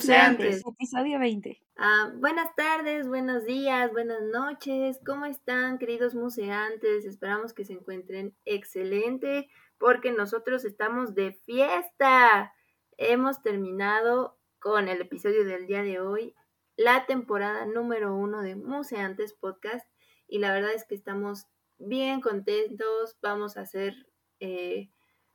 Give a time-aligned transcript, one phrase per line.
[0.00, 1.62] Museantes, episodio 20.
[1.76, 4.98] Ah, buenas tardes, buenos días, buenas noches.
[5.04, 7.04] ¿Cómo están, queridos museantes?
[7.04, 12.54] Esperamos que se encuentren excelente porque nosotros estamos de fiesta.
[12.96, 16.34] Hemos terminado con el episodio del día de hoy,
[16.76, 19.86] la temporada número uno de Museantes Podcast.
[20.26, 21.44] Y la verdad es que estamos
[21.76, 23.18] bien contentos.
[23.20, 24.06] Vamos a hacer
[24.38, 24.88] eh,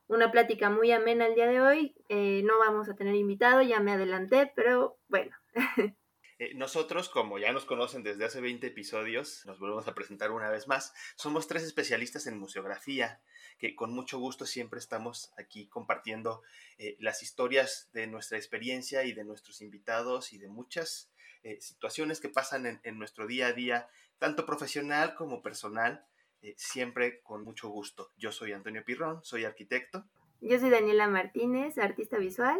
[0.08, 1.94] una plática muy amena el día de hoy.
[2.08, 5.34] Eh, no vamos a tener invitado, ya me adelanté, pero bueno.
[6.38, 10.50] Eh, nosotros, como ya nos conocen desde hace 20 episodios, nos volvemos a presentar una
[10.50, 10.92] vez más.
[11.14, 13.22] Somos tres especialistas en museografía,
[13.56, 16.42] que con mucho gusto siempre estamos aquí compartiendo
[16.76, 21.10] eh, las historias de nuestra experiencia y de nuestros invitados y de muchas
[21.58, 23.88] situaciones que pasan en nuestro día a día,
[24.18, 26.04] tanto profesional como personal.
[26.42, 28.12] Eh, siempre con mucho gusto.
[28.16, 30.04] Yo soy Antonio Pirrón, soy arquitecto.
[30.40, 32.58] Yo soy Daniela Martínez, artista visual.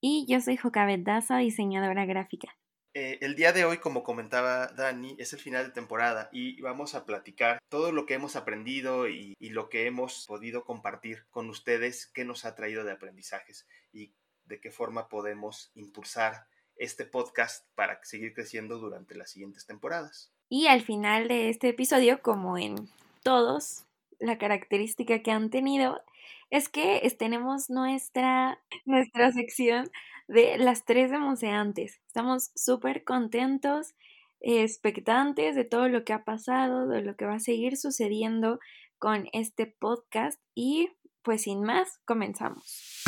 [0.00, 2.56] Y yo soy Jocabet Daza, diseñadora gráfica.
[2.92, 6.96] Eh, el día de hoy, como comentaba Dani, es el final de temporada y vamos
[6.96, 11.48] a platicar todo lo que hemos aprendido y, y, lo que hemos podido compartir con
[11.50, 14.12] ustedes, qué nos ha traído de aprendizajes y
[14.44, 20.32] de qué forma podemos impulsar este podcast para seguir creciendo durante las siguientes temporadas.
[20.52, 22.88] Y al final de este episodio, como en
[23.22, 23.84] todos,
[24.18, 26.02] la característica que han tenido
[26.50, 29.88] es que tenemos nuestra, nuestra sección
[30.26, 32.00] de las tres demuseantes.
[32.08, 33.94] Estamos súper contentos,
[34.40, 38.58] expectantes de todo lo que ha pasado, de lo que va a seguir sucediendo
[38.98, 40.90] con este podcast y
[41.22, 43.04] pues sin más, comenzamos.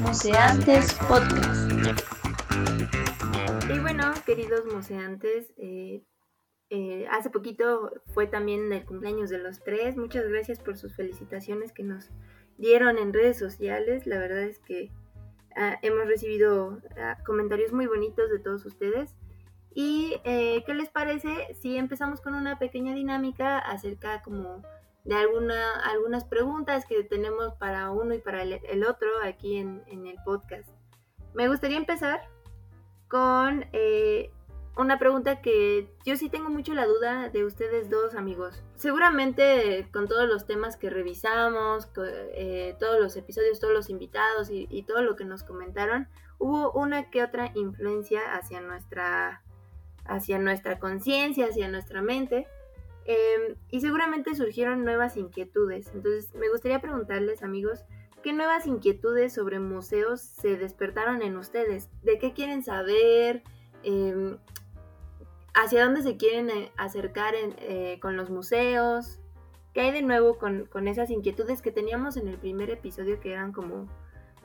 [0.00, 2.19] Museantes Podcast.
[3.72, 6.02] Y bueno, queridos museantes, eh,
[6.70, 9.96] eh, hace poquito fue también el cumpleaños de los tres.
[9.96, 12.10] Muchas gracias por sus felicitaciones que nos
[12.58, 14.06] dieron en redes sociales.
[14.06, 14.92] La verdad es que
[15.56, 19.16] ah, hemos recibido ah, comentarios muy bonitos de todos ustedes.
[19.72, 24.62] ¿Y eh, qué les parece si empezamos con una pequeña dinámica acerca como
[25.04, 30.06] de alguna, algunas preguntas que tenemos para uno y para el, otro aquí en, en
[30.06, 30.68] el podcast?
[31.34, 32.20] Me gustaría empezar
[33.10, 34.30] con eh,
[34.76, 38.62] una pregunta que yo sí tengo mucho la duda de ustedes dos amigos.
[38.76, 41.90] Seguramente con todos los temas que revisamos,
[42.34, 47.10] eh, todos los episodios, todos los invitados y, todo lo que nos comentaron, hubo una
[47.10, 49.42] que otra influencia hacia nuestra,
[50.04, 52.46] hacia nuestra conciencia, hacia nuestra mente.
[53.06, 55.90] Em, y seguramente surgieron nuevas inquietudes.
[55.92, 57.84] Entonces me gustaría preguntarles amigos,
[58.22, 61.88] ¿Qué nuevas inquietudes sobre museos se despertaron en ustedes?
[62.02, 63.42] ¿De qué quieren saber?
[63.82, 64.36] Em,
[65.54, 69.18] ¿Hacia dónde se quieren eh, acercar eh, con los museos?
[69.72, 73.52] ¿Qué hay de nuevo con, esas inquietudes que teníamos en el primer episodio que eran
[73.52, 73.88] como,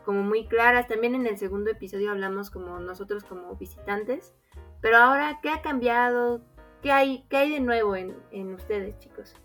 [0.06, 0.88] como muy claras?
[0.88, 4.34] También en el segundo episodio hablamos como nosotros como visitantes.
[4.80, 6.42] Pero ahora, ¿qué ha cambiado?
[6.82, 9.36] ¿Qué hay, qué hay de nuevo en, ustedes, chicos?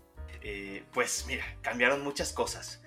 [0.41, 2.81] Eh, pues mira, cambiaron muchas cosas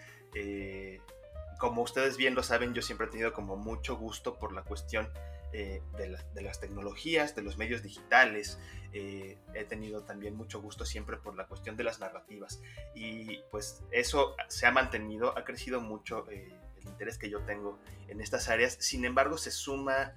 [1.59, 5.09] como ustedes bien lo saben, yo siempre he tenido como mucho gusto por la cuestión
[5.57, 8.59] eh, de, las tecnologías, de los medios digitales.
[8.93, 12.61] Eh, he tenido también mucho gusto siempre por la cuestión de las narrativas.
[12.93, 17.79] Y pues eso se ha mantenido, ha crecido mucho eh, el interés que yo tengo
[18.09, 18.77] en estas áreas.
[18.81, 20.13] Sin embargo, se, suma,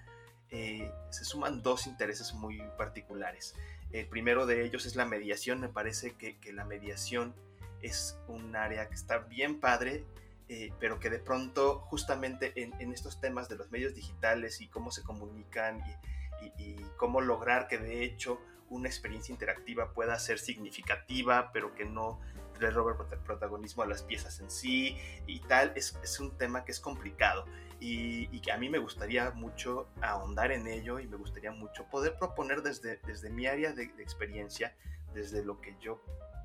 [0.50, 3.54] se suman dos intereses muy particulares.
[3.92, 5.62] El primero de ellos es la mediación.
[5.62, 7.36] Me parece que, que la mediación
[7.84, 10.04] es un área que está bien padre
[10.50, 14.92] eh, pero que de pronto justamente en, estos temas de los medios digitales y cómo
[14.92, 21.76] se comunican y, cómo lograr que de hecho una experiencia interactiva pueda ser significativa, pero
[21.76, 22.20] que no
[22.60, 26.72] le robe protagonismo a las piezas en sí y tal, es, es un tema que
[26.72, 27.46] es complicado.
[27.80, 32.18] Y, que a mí me gustaría mucho ahondar en ello y me gustaría mucho poder
[32.18, 34.76] proponer desde, desde mi área de experiencia,
[35.14, 36.02] desde lo que yo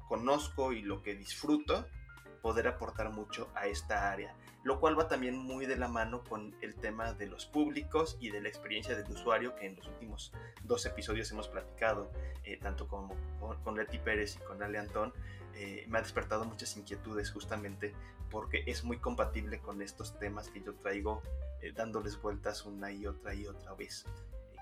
[0.09, 1.87] conozco y lo que disfruto,
[2.42, 6.54] poder aportar mucho a esta área, lo cual va también muy de la mano con
[6.60, 10.33] el tema de los públicos y de la experiencia del usuario que en los últimos
[10.65, 12.10] dos episodios hemos platicado,
[12.44, 13.16] eh, tanto como
[13.65, 15.12] con, Leti Pérez y con Ale Antón,
[15.54, 17.94] eh, me ha despertado muchas inquietudes justamente
[18.30, 21.22] porque es muy compatible con estos temas que yo traigo
[21.60, 24.04] eh, dándoles vueltas una y otra y otra vez.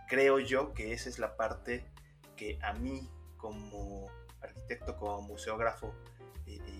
[0.09, 1.85] creo yo que esa es la parte
[2.37, 4.11] que a mí como
[4.43, 5.95] arquitecto, como museógrafo,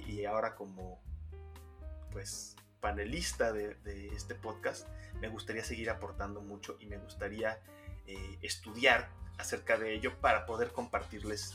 [0.07, 1.01] y, ahora como
[2.13, 3.77] pues panelista de,
[4.15, 4.89] este podcast,
[5.21, 7.61] me gustaría seguir aportando mucho y me gustaría
[8.07, 11.55] eh, estudiar acerca de ello para poder compartirles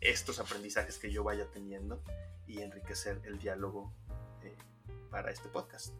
[0.00, 2.02] estos aprendizajes que yo vaya teniendo
[2.46, 3.92] y enriquecer el diálogo
[4.42, 4.56] eh,
[5.10, 5.92] para este podcast.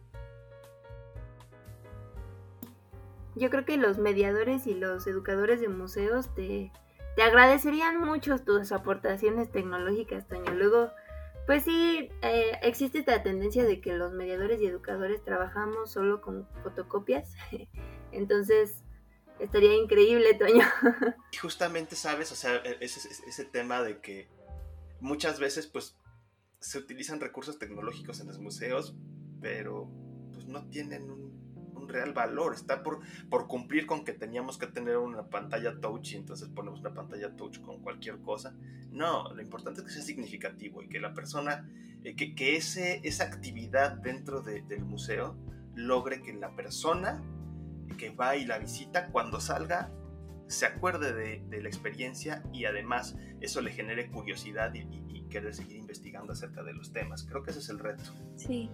[3.35, 6.71] yo creo que los mediadores y los educadores de museos te,
[7.15, 10.53] te agradecerían mucho tus aportaciones tecnológicas, Toño.
[10.53, 10.91] Luego,
[11.45, 16.47] pues sí, eh, existe esta tendencia de que los mediadores y educadores trabajamos solo con
[16.63, 17.33] fotocopias.
[18.11, 18.83] Entonces,
[19.39, 20.65] estaría increíble, Toño.
[21.41, 22.31] Justamente, ¿sabes?
[22.31, 24.29] O sea, e, ese, ese tema de que
[24.99, 25.97] muchas veces, pues,
[26.59, 28.95] se utilizan recursos tecnológicos en los museos,
[29.41, 29.89] pero
[30.31, 31.22] pues no tienen un
[31.93, 32.99] real valor, está por,
[33.29, 37.35] por cumplir con que teníamos que tener una pantalla touch y entonces ponemos una pantalla
[37.35, 38.53] touch con cualquier cosa.
[38.91, 41.69] No, lo importante es que sea significativo y que la persona,
[42.03, 45.37] eh, que, que, ese, esa actividad dentro del museo
[45.75, 47.23] logre que la persona
[47.97, 49.91] que va y la visita cuando salga
[50.47, 55.55] se acuerde de, la experiencia y además eso le genere curiosidad y, y, y querer
[55.55, 57.23] seguir investigando acerca de los temas.
[57.23, 58.03] Creo que ese es el reto.
[58.35, 58.69] Sí,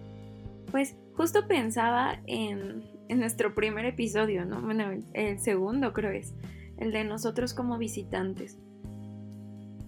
[0.70, 2.84] pues justo pensaba en,
[3.18, 4.60] nuestro primer episodio, ¿no?
[4.60, 6.34] Bueno, el segundo creo es,
[6.78, 8.58] el de nosotros como visitantes.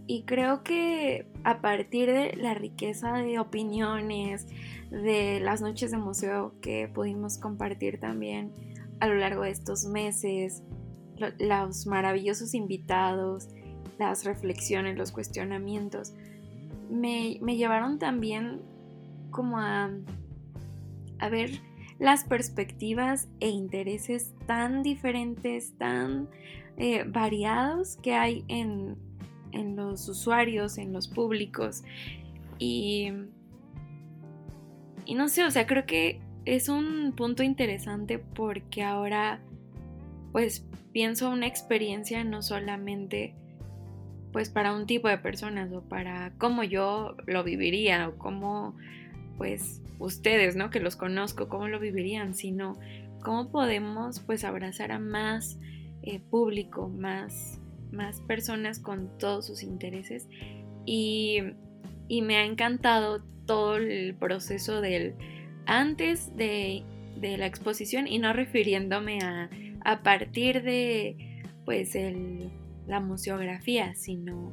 [0.07, 4.47] Y creo que a partir de la riqueza de opiniones,
[4.91, 8.53] de las noches de museo que pudimos compartir también
[9.01, 10.63] a lo largo de estos meses,
[11.39, 13.49] los maravillosos invitados,
[13.99, 16.13] las reflexiones, los cuestionamientos,
[16.91, 18.61] me, me llevaron también
[19.31, 19.91] como a
[21.23, 21.51] a ver
[21.99, 26.29] las perspectivas e intereses tan diferentes, tan
[26.77, 28.97] eh, variados que hay en,
[29.77, 31.83] los usuarios, en los públicos.
[32.59, 33.13] Y,
[35.05, 39.41] y no sé, o sea, creo que es un punto interesante porque ahora
[40.33, 43.35] pues pienso una experiencia no solamente
[44.33, 48.75] pues para un tipo de personas o para cómo yo lo viviría o cómo
[49.37, 50.71] pues ustedes, ¿no?
[50.71, 52.79] Que los conozco, cómo lo vivirían, sino
[53.23, 55.59] cómo podemos pues abrazar a más
[56.03, 60.29] eh, público, más, más personas con todos sus intereses.
[60.85, 61.41] Y,
[62.23, 65.15] me ha encantado todo el proceso del
[65.65, 66.85] antes de,
[67.23, 69.49] la exposición y no refiriéndome a,
[69.85, 72.51] a partir de pues el,
[72.87, 74.53] la museografía, sino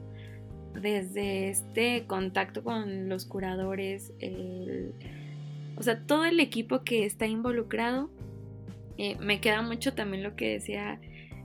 [0.73, 4.13] desde este contacto con los curadores,
[5.75, 8.09] o sea, todo el equipo que está involucrado.
[8.97, 10.99] Eh, me queda mucho también lo que decía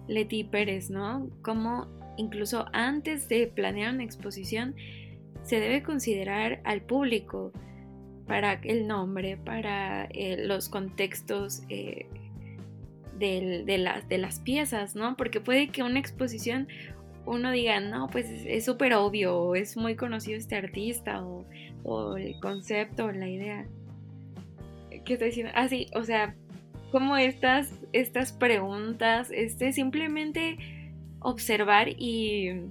[0.08, 1.30] Leti Pérez, ¿no?
[1.42, 1.86] Como
[2.16, 4.74] incluso antes de planear una exposición
[5.42, 7.52] se debe considerar al público
[8.26, 12.06] para el nombre, para eh, los contextos eh,
[13.18, 15.16] de, de las piezas, ¿no?
[15.16, 16.66] Porque puede que una exposición
[17.26, 23.06] uno diga, no, pues es súper obvio, es muy conocido este artista, o, el concepto,
[23.06, 23.66] o la idea.
[25.04, 25.52] ¿Qué estoy diciendo?
[25.54, 26.34] Ah, sí, o sea,
[26.90, 30.58] como estas, estas preguntas, este, simplemente
[31.20, 32.62] observar y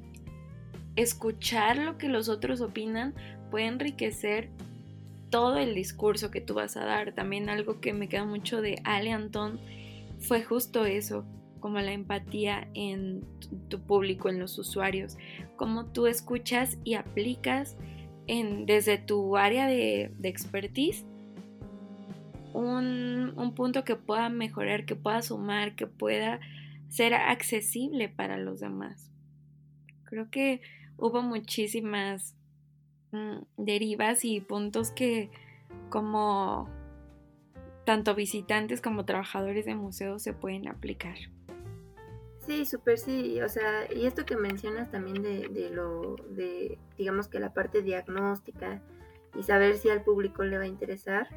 [0.96, 3.14] escuchar lo que los otros opinan
[3.50, 4.50] puede enriquecer
[5.30, 7.14] todo el discurso que tú vas a dar.
[7.14, 9.60] También algo que me queda mucho de Ale Antón
[10.20, 11.26] fue justo eso,
[11.64, 13.24] como la empatía en
[13.70, 15.18] tu público, en los usuarios,
[15.56, 17.78] cómo tú escuchas y aplicas
[18.28, 21.06] en, desde tu área de, expertise
[22.52, 26.42] un, un, punto que pueda mejorar, que pueda sumar, que pueda
[26.90, 29.10] ser accesible para los demás.
[30.04, 30.60] Creo que
[30.98, 32.36] hubo muchísimas
[33.14, 35.32] mm, derivas y puntos que
[35.90, 36.68] como
[37.86, 41.16] tanto visitantes como trabajadores de museos se pueden aplicar.
[42.46, 47.30] Sí, súper sí, o sea, y esto que mencionas también de, de, lo, de, digamos
[47.30, 48.82] que la parte diagnóstica
[49.34, 51.28] y saber si al público le va a interesar,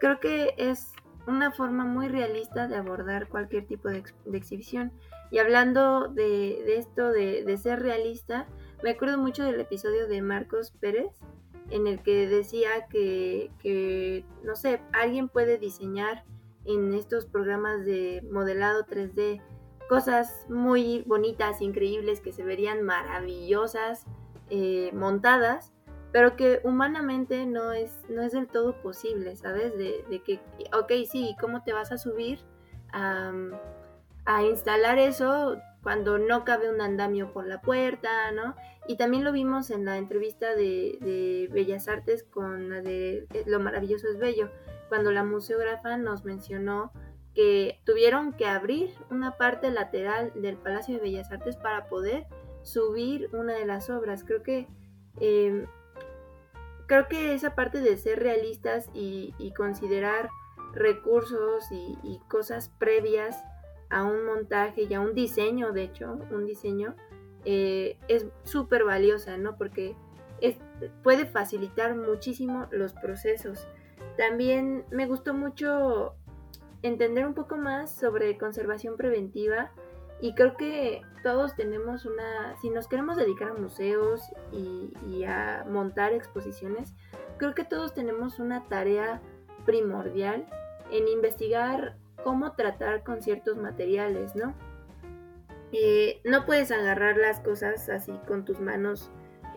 [0.00, 0.92] creo que es
[1.26, 4.02] una forma muy realista de abordar cualquier tipo de,
[4.32, 4.92] exhibición.
[5.30, 8.46] Y hablando de, de esto de, de, ser realista,
[8.82, 11.12] me acuerdo mucho del episodio de Marcos Pérez,
[11.70, 16.24] en el que decía que, que no sé, alguien puede diseñar
[16.64, 19.42] en estos programas de modelado 3D
[19.88, 24.04] cosas muy bonitas, increíbles, que se verían maravillosas,
[24.50, 25.72] eh, montadas,
[26.12, 29.76] pero que humanamente no es, no es del todo posible, ¿sabes?
[29.76, 30.40] De, que,
[30.72, 32.40] ok, sí, ¿cómo te vas a subir
[32.92, 33.32] a,
[34.42, 38.54] instalar eso cuando no cabe un andamio por la puerta, ¿no?
[38.86, 43.44] Y también lo vimos en la entrevista de, de Bellas Artes con la de eh,
[43.46, 44.50] Lo maravilloso es bello,
[44.88, 46.92] cuando la museógrafa nos mencionó
[47.38, 52.26] que tuvieron que abrir una parte lateral del Palacio de Bellas Artes para poder
[52.62, 54.24] subir una de las obras.
[54.24, 54.66] Creo que
[55.20, 55.66] em,
[56.86, 60.30] creo que esa parte de ser realistas y, considerar
[60.72, 63.40] recursos y, cosas previas
[63.88, 66.96] a un montaje y a un diseño, de hecho, un diseño,
[67.44, 69.56] eh, es súper valiosa, ¿no?
[69.56, 69.94] Porque
[71.04, 73.68] puede facilitar muchísimo los procesos.
[74.16, 76.16] También me gustó mucho
[76.82, 79.70] entender un poco más sobre conservación preventiva
[80.20, 85.64] y creo que todos tenemos una, si nos queremos dedicar a museos y, y, a
[85.68, 86.94] montar exposiciones,
[87.38, 89.20] creo que todos tenemos una tarea
[89.64, 90.46] primordial
[90.90, 94.54] en investigar cómo tratar con ciertos materiales, ¿no?
[95.72, 99.10] Eh, no puedes agarrar las cosas así con tus manos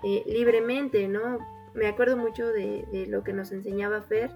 [0.04, 1.40] eh, libremente, ¿no?
[1.74, 4.32] Me acuerdo mucho de, lo que nos enseñaba Fer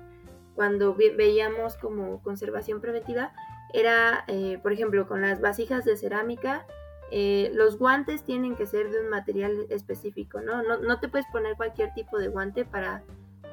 [0.56, 3.34] cuando veíamos como conservación preventiva,
[3.74, 6.66] era, eh, por ejemplo, con las vasijas de cerámica,
[7.12, 10.64] los guantes tienen que ser de un material específico, ¿no?
[10.64, 11.00] ¿no?
[11.00, 13.04] te puedes poner cualquier tipo de guante para,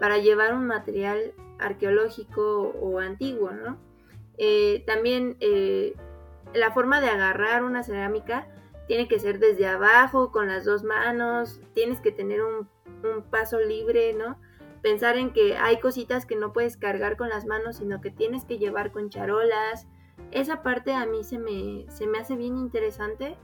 [0.00, 3.78] para llevar un material arqueológico o antiguo, ¿no?
[4.87, 5.37] también
[6.54, 8.49] la forma de agarrar una cerámica
[8.87, 12.68] tiene que ser desde abajo, con las dos manos, tienes que tener un,
[13.30, 14.38] paso libre, ¿no?
[14.82, 18.44] Pensar en que hay cositas que no puedes cargar con las manos, sino que tienes
[18.44, 19.86] que llevar con charolas.
[20.30, 23.36] Esa parte a mí se me, se me hace bien interesante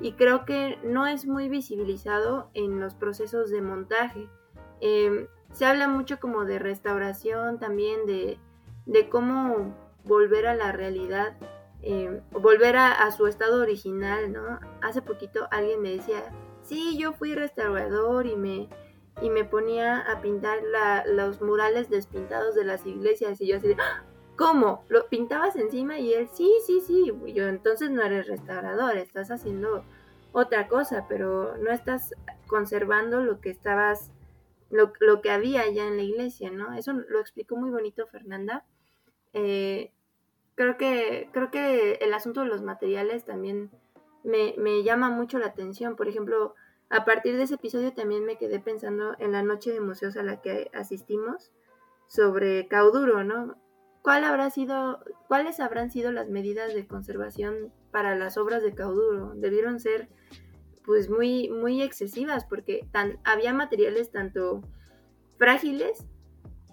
[0.00, 4.28] y creo que no es muy visibilizado en los procesos de montaje.
[4.80, 8.38] Em, se habla mucho como de restauración también, de,
[8.86, 9.74] de cómo
[10.04, 11.36] volver a la realidad
[11.86, 14.58] eh, volver a, su estado original, ¿no?
[14.80, 16.22] Hace poquito alguien me decía,
[16.62, 18.70] sí, yo fui restaurador y me,
[19.20, 20.58] y me ponía a pintar
[21.06, 24.04] los murales despintados de las iglesias y yo así ¡Ah!
[24.36, 24.84] ¿cómo?
[24.88, 25.98] ¿Lo pintabas encima?
[25.98, 29.84] Y él, sí, sí, sí, yo entonces no eres restaurador, estás haciendo
[30.32, 32.14] otra cosa, pero no estás
[32.48, 34.10] conservando lo que estabas,
[34.70, 36.74] lo, lo que había ya en la iglesia, ¿no?
[36.74, 38.64] Eso lo explicó muy bonito Fernanda.
[39.32, 39.92] Eh,
[40.54, 43.70] creo que, creo que el asunto de los materiales también
[44.22, 45.96] me, llama mucho la atención.
[45.96, 46.54] Por ejemplo,
[46.90, 50.22] a partir de ese episodio también me quedé pensando en la noche de museos a
[50.22, 51.52] la que asistimos
[52.06, 53.56] sobre cauduro, ¿no?
[54.02, 59.32] ¿Cuál habrá sido, ¿Cuáles habrán sido las medidas de conservación para las obras de cauduro?
[59.34, 60.08] Debieron ser
[60.84, 62.86] pues muy, muy excesivas porque
[63.24, 64.60] había materiales tanto
[65.38, 66.06] frágiles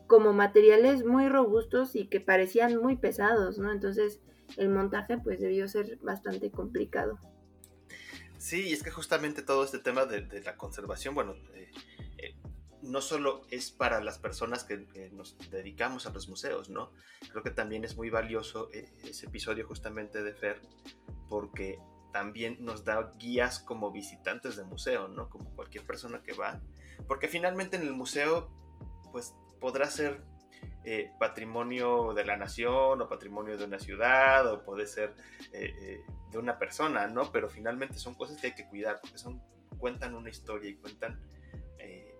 [0.07, 3.71] como materiales muy robustos y que parecían muy pesados, ¿no?
[3.71, 4.19] Entonces
[4.57, 7.17] el montaje pues debió ser bastante complicado.
[8.41, 11.71] Sí, es que justamente todo este tema de, la conservación, bueno, eh,
[12.17, 12.35] eh,
[12.81, 16.91] no solo es para las personas que nos dedicamos a los museos, ¿no?
[17.29, 20.59] Creo que también es muy valioso eh, ese episodio justamente de Fer,
[21.29, 21.77] porque
[22.11, 25.29] también nos da guías como visitantes de museo, ¿no?
[25.29, 26.59] Como cualquier persona que va,
[27.07, 28.49] porque finalmente en el museo,
[29.11, 30.23] pues podrá ser
[30.83, 35.15] eh, patrimonio de la nación o patrimonio de una ciudad o puede ser
[35.53, 37.31] eh, eh, de una persona, ¿no?
[37.31, 39.41] Pero finalmente son cosas que hay que cuidar porque son,
[39.77, 41.19] cuentan una historia y cuentan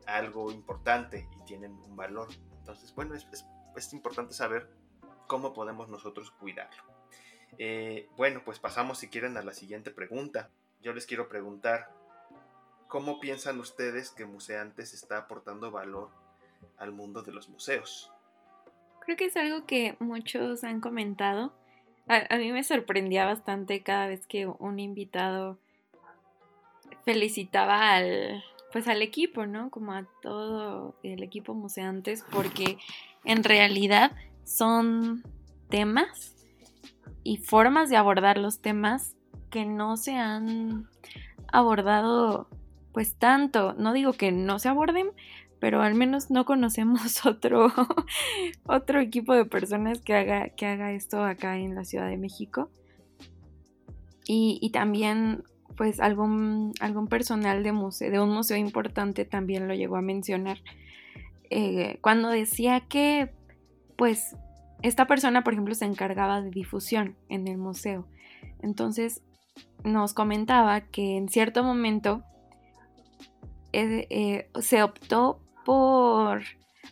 [0.07, 2.27] algo importante y tienen un valor.
[2.57, 3.25] Entonces, bueno, es,
[3.75, 4.67] es, importante saber
[5.27, 6.83] cómo podemos nosotros cuidarlo.
[8.17, 10.50] bueno, pues pasamos si quieren a la siguiente pregunta.
[10.81, 11.93] Yo les quiero preguntar,
[12.88, 16.10] ¿cómo piensan ustedes que Museantes está aportando valor
[16.77, 18.12] al mundo de los museos.
[19.01, 21.53] Creo que es algo que muchos han comentado.
[22.08, 25.58] A, mí me sorprendía bastante cada vez que un invitado
[27.05, 29.70] felicitaba al pues al equipo, ¿no?
[29.70, 32.77] Como a todo el equipo museantes porque
[33.25, 34.12] en realidad
[34.46, 35.24] son
[35.70, 36.36] temas
[37.24, 39.15] y formas de abordar los temas
[39.50, 40.88] que no se han
[41.51, 42.48] abordado
[42.93, 43.74] pues tanto.
[43.74, 45.12] No digo que no se aborden,
[45.62, 47.72] pero al menos no conocemos otro,
[48.65, 52.70] otro equipo de personas que haga, que haga esto acá en la Ciudad de México.
[54.34, 55.44] Y, también,
[55.75, 60.60] pues, algún, algún personal de, museo, de un museo importante también lo llegó a mencionar.
[61.50, 63.34] Eh, cuando decía que,
[63.98, 64.38] pues,
[64.84, 68.08] esta persona, por ejemplo, se encargaba de difusión en el museo.
[68.62, 69.22] Entonces,
[69.84, 72.24] nos comentaba que en cierto momento
[73.74, 76.44] eh, eh, se optó por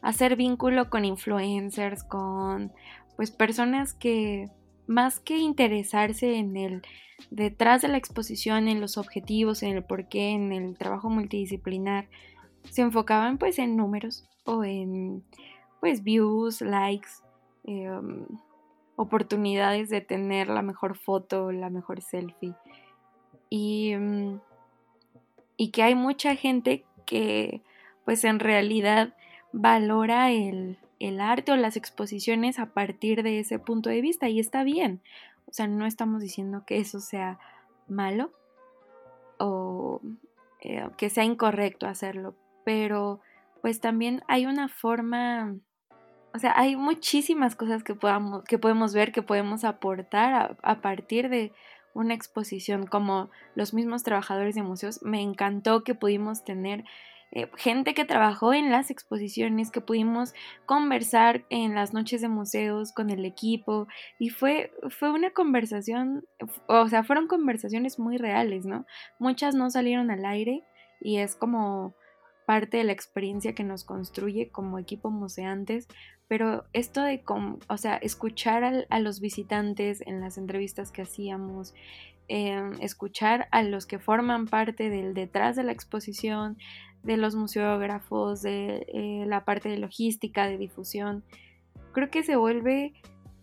[0.02, 2.72] hacer vínculo con influencers, con
[3.16, 4.50] pues personas que
[4.88, 6.82] más que interesarse en el
[7.30, 12.08] detrás de la exposición, en los objetivos, en el porqué, en el trabajo multidisciplinar,
[12.70, 15.24] se enfocaban pues en números o en
[15.80, 17.10] pues views, likes,
[17.66, 18.26] em,
[18.96, 22.56] oportunidades de tener la mejor foto, la mejor selfie.
[23.50, 24.40] Y, em,
[25.56, 27.62] y que hay mucha gente que
[28.10, 29.14] pues en realidad
[29.52, 30.80] valora el,
[31.20, 35.00] arte o las exposiciones a partir de ese punto de vista y está bien.
[35.46, 37.38] O sea, no estamos diciendo que eso sea
[37.88, 38.32] malo
[39.38, 40.02] o
[40.62, 42.34] eh, que sea incorrecto hacerlo,
[42.66, 43.22] pero
[43.62, 45.58] pues también hay una forma,
[46.34, 51.30] o sea, hay muchísimas cosas que, podamos, que podemos ver, que podemos aportar a, partir
[51.30, 51.54] de
[51.94, 55.04] una exposición, como los mismos trabajadores de museos.
[55.04, 56.86] Me encantó que pudimos tener
[57.32, 60.34] eh, gente que trabajó en las exposiciones, que pudimos
[60.66, 66.26] conversar en las noches de museos con el equipo y fue, fue una conversación,
[66.68, 68.86] o sea, fueron conversaciones muy reales, ¿no?
[69.20, 70.64] Muchas no salieron al aire
[71.02, 71.94] y es como
[72.50, 75.88] parte de la experiencia que nos construye como equipo museantes,
[76.28, 77.24] pero esto de,
[77.68, 81.76] o sea, escuchar a los visitantes en las entrevistas que hacíamos,
[82.28, 86.58] em, escuchar a los que forman parte del detrás de la exposición,
[87.04, 91.24] de los museógrafos, de eh, la parte de logística, de difusión,
[91.92, 92.94] creo que se vuelve,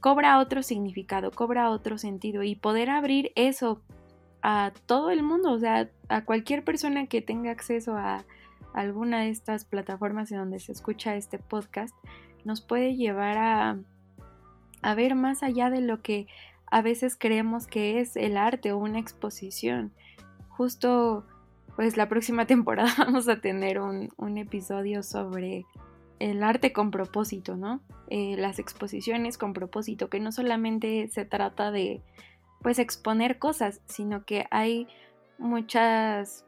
[0.00, 3.82] cobra otro significado, cobra otro sentido y poder abrir eso
[4.42, 8.24] a todo el mundo, o sea, a cualquier persona que tenga acceso a
[8.74, 11.94] alguna de estas plataformas en donde se escucha este podcast,
[12.44, 13.78] nos puede llevar a,
[14.82, 16.28] a ver más allá de lo que
[16.70, 19.92] a veces creemos que es el arte o una exposición.
[20.48, 21.26] Justo
[21.76, 25.64] pues la próxima temporada vamos a tener un, episodio sobre
[26.18, 27.80] el arte con propósito, ¿no?
[28.08, 32.02] Eh, las exposiciones con propósito, que no solamente se trata de
[32.62, 34.88] pues exponer cosas, sino que hay
[35.38, 36.46] muchas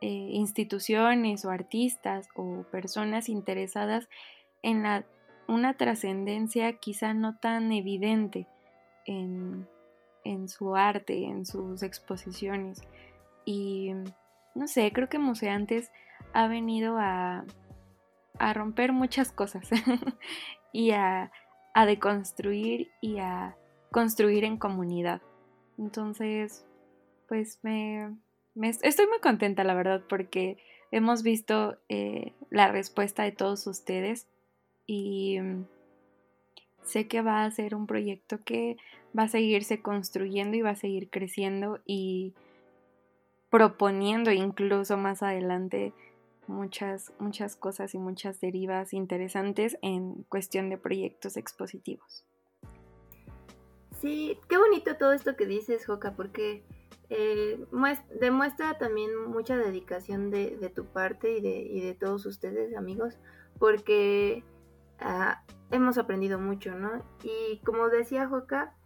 [0.00, 4.08] eh, instituciones o artistas o personas interesadas
[4.62, 5.04] en la,
[5.48, 8.46] una trascendencia quizá no tan evidente
[9.04, 9.66] en,
[10.24, 12.82] en su arte, en sus exposiciones.
[13.44, 13.92] Y
[14.54, 15.90] no sé, creo que Museantes
[16.32, 17.44] ha venido a,
[18.38, 19.68] a romper muchas cosas
[20.72, 21.30] y a,
[21.74, 23.56] a deconstruir y a
[23.90, 25.22] construir en comunidad.
[25.78, 26.66] Entonces,
[27.28, 28.16] pues me,
[28.82, 30.58] estoy muy contenta, la verdad, porque
[30.90, 34.26] hemos visto eh, la respuesta de todos ustedes
[34.86, 35.66] y mm,
[36.82, 38.76] sé que va a ser un proyecto que
[39.16, 42.34] va a seguirse construyendo y va a seguir creciendo y
[43.50, 45.94] proponiendo incluso más adelante
[46.46, 52.24] muchas, muchas cosas y muchas derivas interesantes en cuestión de proyectos expositivos.
[54.00, 56.64] Sí, qué bonito todo esto que dices, Joca, porque
[57.10, 57.64] eh,
[58.20, 63.18] demuestra también mucha dedicación de, tu parte y de, y de, todos ustedes, amigos,
[63.58, 64.44] porque
[65.00, 67.04] ah, hemos aprendido mucho, ¿no?
[67.22, 68.76] Y como decía Joca,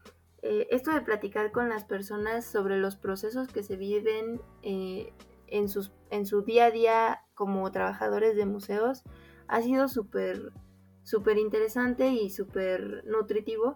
[0.42, 5.12] eh, esto de platicar con las personas sobre los procesos que se viven eh,
[5.46, 9.05] en, sus, en su día a día como trabajadores de museos
[9.46, 10.50] ha sido súper
[11.38, 13.74] interesante y súper nutritivo.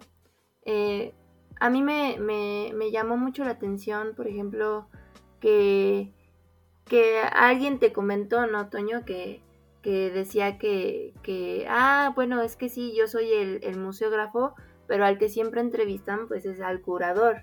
[0.65, 1.15] Eh,
[1.61, 4.89] a mí me, llamó mucho la atención, por ejemplo,
[5.41, 6.13] que,
[6.85, 9.05] que alguien te comentó, ¿no, Toño?
[9.05, 9.43] Que,
[9.83, 14.55] que decía que, que, ah, bueno, es que sí, yo soy el, el museógrafo,
[14.87, 17.43] pero al que siempre entrevistan pues es al curador.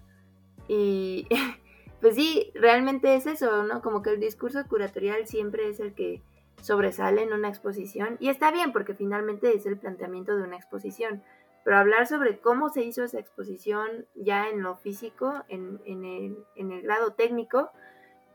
[0.67, 1.27] Y
[2.01, 3.81] pues sí, realmente es eso, ¿no?
[3.81, 6.21] Como que el discurso curatorial siempre es el que
[6.61, 11.21] sobresale en una exposición y está bien porque finalmente es el planteamiento de una exposición,
[11.63, 16.71] pero hablar sobre cómo se hizo esa exposición ya en lo físico, en, el, en
[16.71, 17.71] el, grado técnico,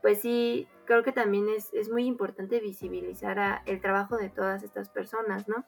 [0.01, 4.63] pues sí, creo que también es, es muy importante visibilizar a, el trabajo de todas
[4.63, 5.65] estas personas, ¿no?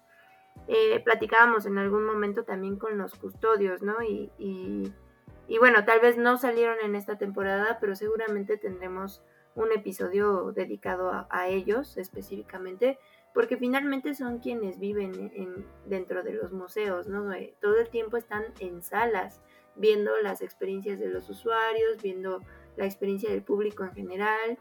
[0.67, 4.01] Eh, platicábamos en algún momento también con los custodios, ¿no?
[4.03, 9.21] Y, y, bueno, tal vez no salieron en esta temporada, pero seguramente tendremos
[9.53, 12.99] un episodio dedicado a, ellos específicamente,
[13.33, 17.33] porque finalmente son quienes viven en, dentro de los museos, ¿no?
[17.33, 19.41] Eh, todo el tiempo están en salas,
[19.75, 22.39] viendo las experiencias de los usuarios, viendo
[22.77, 24.57] la experiencia del público en general.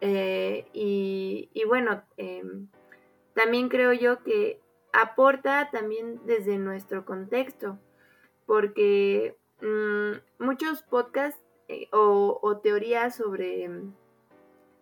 [0.00, 2.68] Eh, y, y, bueno, em,
[3.34, 4.63] también creo yo que
[4.94, 7.80] aporta también desde nuestro contexto,
[8.46, 13.68] porque mm, muchos podcasts eh, o, teorías sobre,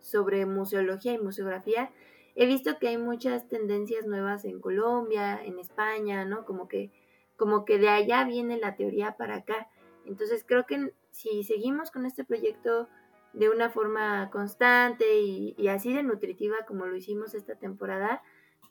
[0.00, 1.90] sobre museología y museografía,
[2.34, 6.44] he visto que hay muchas tendencias nuevas en Colombia, en España, ¿no?
[6.44, 6.90] Como que,
[7.36, 9.70] como que de allá viene la teoría para acá.
[10.04, 12.88] Entonces creo que si seguimos con este proyecto
[13.32, 18.22] de una forma constante y así de nutritiva como lo hicimos esta temporada,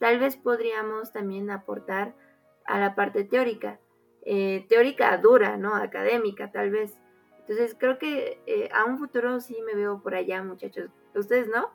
[0.02, 2.16] tal vez podríamos también aportar
[2.64, 3.78] a la parte teórica,
[4.26, 5.76] eh, teórica dura, ¿no?
[5.76, 6.98] Académica, tal vez.
[7.38, 10.90] Entonces creo que eh, a un futuro sí me veo por allá, muchachos.
[11.14, 11.70] ¿Ustedes no?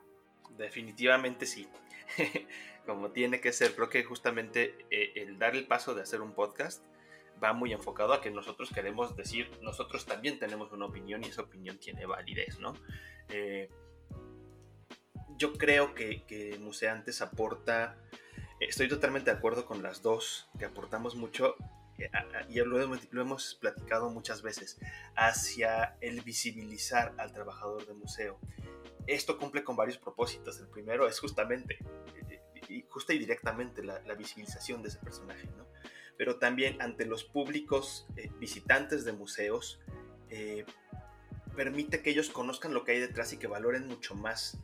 [0.58, 1.70] Definitivamente sí.
[2.86, 6.34] Como tiene que ser, creo que justamente eh, el dar el paso de hacer un
[6.34, 6.84] podcast
[7.42, 11.40] va muy enfocado a que nosotros queremos decir, nosotros también tenemos una opinión y esa
[11.40, 12.74] opinión tiene validez, ¿no?
[13.30, 13.70] Eh,
[15.38, 17.96] yo creo que, que Museantes aporta,
[18.60, 21.56] estoy totalmente de acuerdo con las dos, que aportamos mucho,
[21.98, 22.10] eh,
[22.50, 24.78] y lo hemos, lo hemos platicado muchas veces,
[25.16, 28.38] hacia el visibilizar al trabajador de museo.
[29.06, 30.60] Esto cumple con varios propósitos.
[30.60, 31.78] El primero es justamente,
[32.68, 35.68] eh, justa y directamente, la, la visibilización de ese personaje, ¿no?
[36.18, 39.80] pero también ante los públicos eh, visitantes de museos,
[40.28, 40.66] eh,
[41.56, 44.58] permite que ellos conozcan lo que hay detrás y que valoren mucho más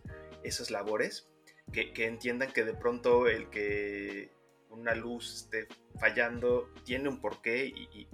[0.44, 1.28] esas labores,
[1.72, 4.30] que, entiendan que de pronto el que
[4.70, 8.08] una luz esté fallando tiene un porqué y,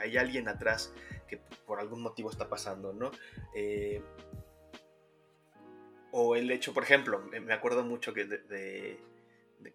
[0.00, 0.92] hay alguien atrás
[1.28, 3.12] que por algún motivo está pasando, ¿no?
[3.54, 4.02] Eh,
[6.10, 8.98] o el hecho, por ejemplo, me acuerdo mucho que de,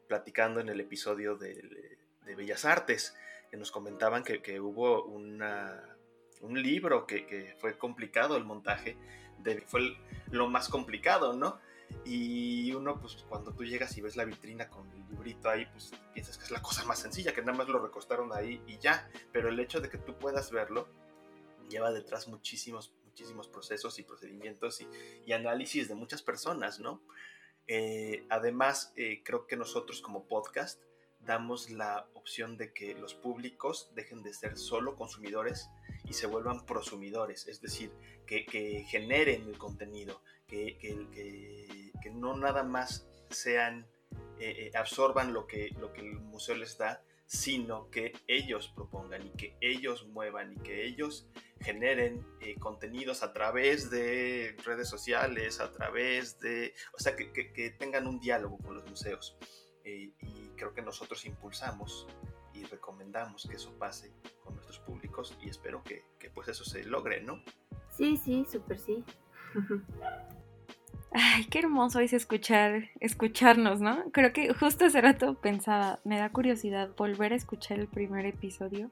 [0.07, 3.15] platicando en el episodio de Bellas Artes,
[3.49, 5.41] que nos comentaban que, hubo un
[6.61, 8.97] libro que, fue complicado el montaje,
[9.39, 9.97] de, fue
[10.31, 11.59] lo más complicado, ¿no?
[12.03, 15.91] Y uno, pues cuando tú llegas y ves la vitrina con el librito ahí, pues
[16.13, 19.09] piensas que es la cosa más sencilla, que nada más lo recostaron ahí y ya.
[19.31, 20.87] Pero el hecho de que tú puedas verlo
[21.69, 24.81] lleva detrás muchísimos, muchísimos procesos y procedimientos
[25.25, 27.01] y, análisis de muchas personas, ¿no?
[27.67, 30.81] Eh, además, eh, creo que nosotros como podcast
[31.27, 35.69] damos la opción de que los públicos dejen de ser solo consumidores
[36.05, 37.91] y se vuelvan prosumidores, es decir,
[38.25, 43.85] que, generen el contenido, que, que, no nada más sean,
[44.39, 49.27] eh, eh, absorban lo que, lo que el museo les da, sino que ellos propongan
[49.27, 51.27] y que ellos muevan y que ellos
[51.59, 58.07] generen eh, contenidos a través de redes sociales, a través de, o sea, que tengan
[58.07, 59.37] un diálogo con los museos.
[59.87, 62.07] Eh, y creo que nosotros impulsamos
[62.53, 64.11] y recomendamos que eso pase
[64.43, 67.41] con nuestros públicos y espero que, pues eso se logre, ¿no?
[67.95, 69.05] Sí, sí, súper sí.
[71.13, 74.11] Ay, qué hermoso es escuchar, escucharnos, ¿no?
[74.11, 78.91] Creo que justo hace rato pensaba, me da curiosidad volver a escuchar el primer episodio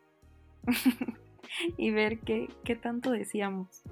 [1.75, 3.83] y ver qué, qué tanto decíamos.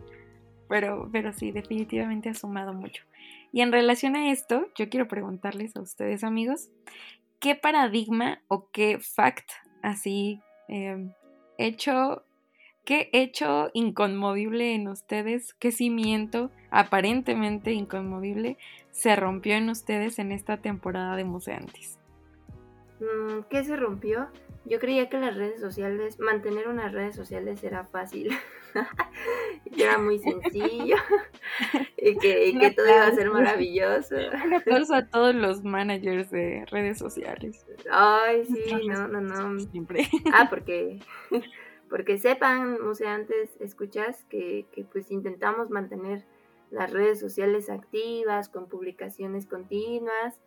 [0.69, 3.03] Pero, pero sí, definitivamente ha sumado mucho.
[3.53, 6.71] Y en relación a esto, yo quiero preguntarles a ustedes, amigos,
[7.39, 9.47] ¿qué paradigma o qué fact
[9.83, 11.13] así em,
[11.59, 12.23] hecho,
[12.83, 18.57] qué hecho inconmovible en ustedes, qué cimiento aparentemente inconmovible
[18.89, 21.99] se rompió en ustedes en esta temporada de Museantes?
[22.99, 24.29] Mm, ¿Qué se rompió?
[24.65, 28.31] Yo creía que las redes sociales, mantener unas redes sociales era fácil.
[29.77, 30.95] era muy sencillo
[31.97, 34.15] y que, todo iba a ser maravilloso.
[34.45, 37.65] Un aplauso a todos los managers de redes sociales.
[37.91, 39.59] Ay, sí, no, no, no.
[39.59, 40.07] Siempre.
[40.33, 40.99] Ah, porque,
[41.89, 46.25] porque sepan, o sea, antes escuchas que, que pues intentamos mantener
[46.71, 50.39] las redes sociales activas, con publicaciones continuas,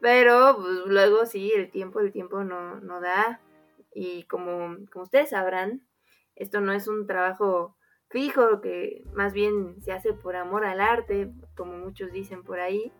[0.00, 3.40] pero pues, luego sí, el tiempo, el tiempo no, no da.
[3.94, 5.82] Y como, como ustedes sabrán,
[6.34, 7.76] esto no es un trabajo
[8.08, 12.92] fijo, que más bien se hace por amor al arte, como muchos dicen por ahí,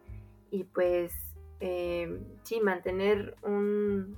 [0.50, 1.12] y pues
[1.60, 4.16] eh, sí, mantener un,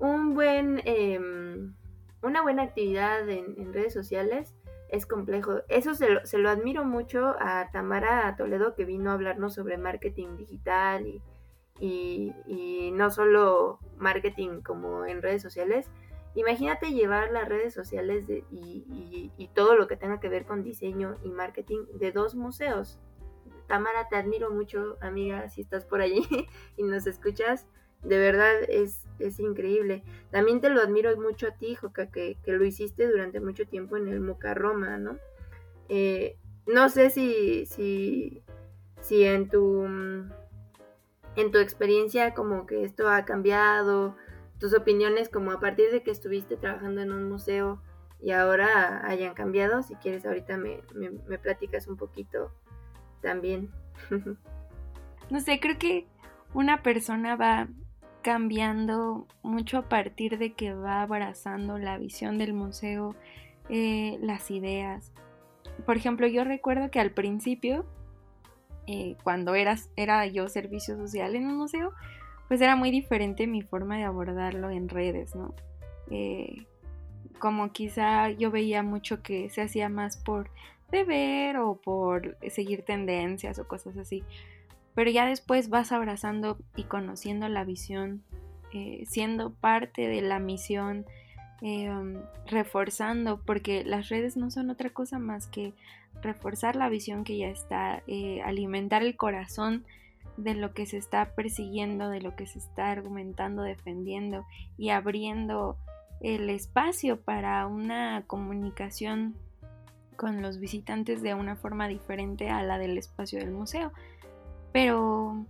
[0.00, 1.74] un buen, em,
[2.22, 4.54] una buena actividad en, redes sociales
[4.88, 5.60] es complejo.
[5.68, 9.78] Eso se lo, se lo, admiro mucho a Tamara Toledo que vino a hablarnos sobre
[9.78, 11.22] marketing digital y,
[11.78, 15.90] y no solo marketing como en redes sociales,
[16.36, 21.30] Imagínate llevar las redes sociales y, todo lo que tenga que ver con diseño y
[21.30, 22.98] marketing de dos museos.
[23.66, 26.22] Tamara, te admiro mucho, amiga, si estás por allí
[26.76, 27.66] y nos escuchas.
[28.02, 30.04] De verdad es, es increíble.
[30.30, 33.96] También te lo admiro mucho a ti, Joca, que, que lo hiciste durante mucho tiempo
[33.96, 35.16] en el Moca Roma, ¿no?
[35.88, 36.36] Eh,
[36.66, 38.42] no sé si, si,
[39.00, 39.88] si en tu
[41.36, 44.16] en tu experiencia como que esto ha cambiado
[44.58, 47.82] tus opiniones como a partir de que estuviste trabajando en un museo
[48.20, 49.82] y ahora hayan cambiado.
[49.82, 52.50] Si quieres, ahorita me, me, platicas un poquito
[53.20, 53.70] también.
[55.30, 56.06] no sé, creo que
[56.54, 57.68] una persona va
[58.22, 63.14] cambiando mucho a partir de que va abrazando la visión del museo,
[63.68, 65.12] eh, las ideas.
[65.84, 67.84] Por ejemplo, yo recuerdo que al principio,
[68.86, 71.92] eh, cuando eras, era yo servicio social en un museo,
[72.48, 75.54] pues era muy diferente mi forma de abordarlo en redes, ¿no?
[76.10, 76.66] Eh,
[77.38, 80.50] como quizá yo veía mucho que se hacía más por
[80.90, 84.22] deber o por seguir tendencias o cosas así.
[84.94, 88.22] Pero ya después vas abrazando y conociendo la visión,
[88.72, 91.04] eh, siendo parte de la misión
[91.60, 95.72] em, reforzando, porque las redes no son otra cosa más que
[96.22, 99.84] reforzar la visión que ya está, eh, alimentar el corazón
[100.36, 104.44] de lo que se está persiguiendo, de lo que se está argumentando, defendiendo
[104.76, 105.76] y abriendo
[106.20, 109.34] el espacio para una comunicación
[110.16, 113.92] con los visitantes de una forma diferente a la del espacio del museo.
[114.72, 115.44] Pero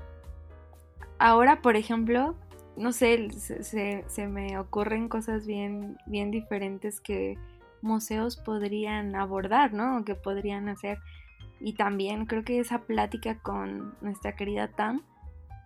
[1.19, 2.35] ahora, por ejemplo,
[2.77, 7.39] no sé, se, me ocurren cosas bien, bien diferentes que
[7.83, 10.05] museos podrían abordar, ¿no?
[10.05, 10.99] Que podrían hacer.
[11.61, 15.03] Y también creo que esa plática con nuestra querida Tam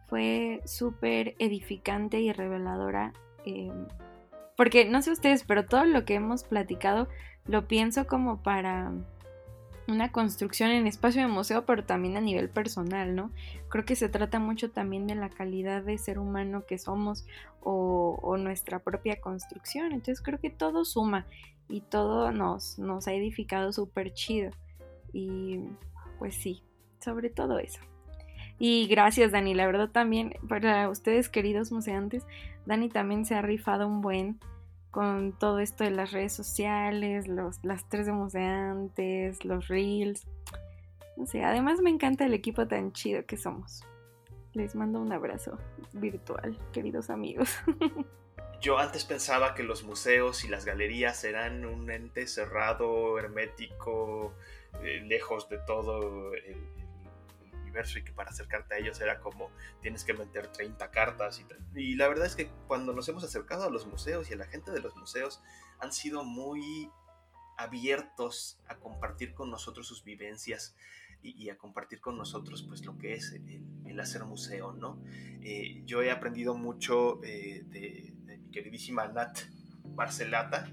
[0.08, 3.12] fue súper edificante y reveladora.
[3.44, 3.86] Em,
[4.56, 7.08] porque no sé ustedes, pero todo lo que hemos platicado
[7.46, 8.92] lo pienso como para
[9.90, 13.30] una construcción en espacio de museo, pero también a nivel personal, ¿no?
[13.68, 17.26] Creo que se trata mucho también de la calidad de ser humano que somos
[17.60, 19.92] o, nuestra propia construcción.
[19.92, 21.26] Entonces creo que todo suma
[21.68, 24.50] y todo nos, nos ha edificado súper chido.
[25.12, 25.60] Y
[26.18, 26.62] pues sí,
[27.00, 27.80] sobre todo eso.
[28.58, 32.26] Y gracias Dani, la verdad también para ustedes queridos museantes,
[32.66, 34.38] Dani también se ha rifado un buen
[34.90, 40.26] con todo esto de las redes sociales, los, las tres de museantes, los reels.
[41.16, 43.84] No sé, además me encanta el equipo tan chido que somos.
[44.52, 45.58] Les mando un abrazo
[45.92, 47.50] virtual, queridos amigos.
[48.60, 54.34] Yo antes pensaba que los museos y las galerías eran un ente cerrado, hermético,
[54.82, 56.56] eh, lejos de todo el,
[57.70, 61.80] universo y que para acercarte a ellos era como tienes que meter 30 cartas y,
[61.80, 64.46] y la verdad es que cuando nos hemos acercado a los museos y a la
[64.46, 65.40] gente de los museos
[65.78, 66.90] han sido muy
[67.56, 70.74] abiertos a compartir con nosotros sus vivencias
[71.22, 73.32] y, a compartir con nosotros pues lo que es
[73.84, 74.98] el, hacer museo, ¿no?
[75.42, 79.40] Eh, yo he aprendido mucho eh, de, mi queridísima Nat
[79.84, 80.72] Barcelata,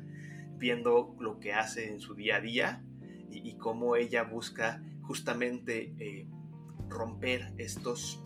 [0.56, 2.84] viendo lo que hace en su día a día
[3.30, 6.26] y, cómo ella busca justamente eh,
[6.90, 8.24] romper estos,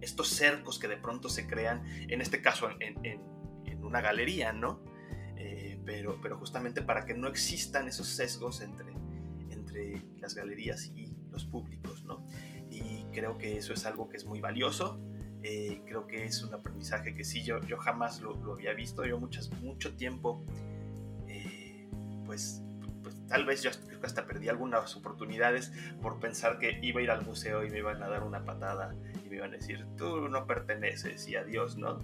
[0.00, 3.20] estos cercos que de pronto se crean, en este caso en,
[3.82, 4.80] una galería, ¿no?
[5.36, 8.92] Eh, pero, pero justamente para que no existan esos sesgos entre,
[9.50, 12.24] entre las galerías y los públicos, ¿no?
[12.70, 15.00] Y creo que eso es algo que es muy valioso.
[15.42, 19.04] Eh, creo que es un aprendizaje que sí, yo, yo jamás lo, había visto.
[19.04, 20.46] Yo muchas, mucho tiempo,
[22.24, 22.62] pues
[23.32, 23.70] tal vez yo
[24.02, 28.02] hasta perdí algunas oportunidades por pensar que iba a ir al museo y me iban
[28.02, 31.98] a dar una patada y me iban a decir, tú no perteneces y adiós, ¿no?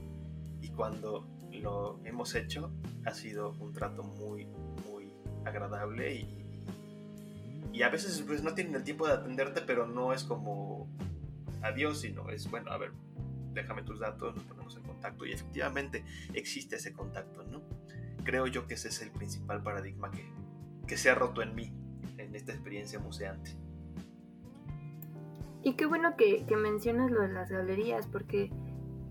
[0.62, 2.72] Y cuando lo hemos hecho,
[3.04, 4.46] ha sido un trato muy,
[4.88, 5.12] muy
[5.44, 6.54] agradable y,
[7.74, 10.88] y a veces pues no tienen el tiempo de atenderte, pero no es como
[11.60, 12.92] adiós, sino es, bueno, a ver,
[13.52, 17.60] déjame tus datos, nos ponemos en contacto y efectivamente existe ese contacto, ¿no?
[18.24, 20.26] Creo yo que ese es el principal paradigma que,
[20.88, 21.72] que se ha roto en mí,
[22.16, 23.52] en esta experiencia museante.
[25.62, 28.50] Y qué bueno que, mencionas lo de las galerías, porque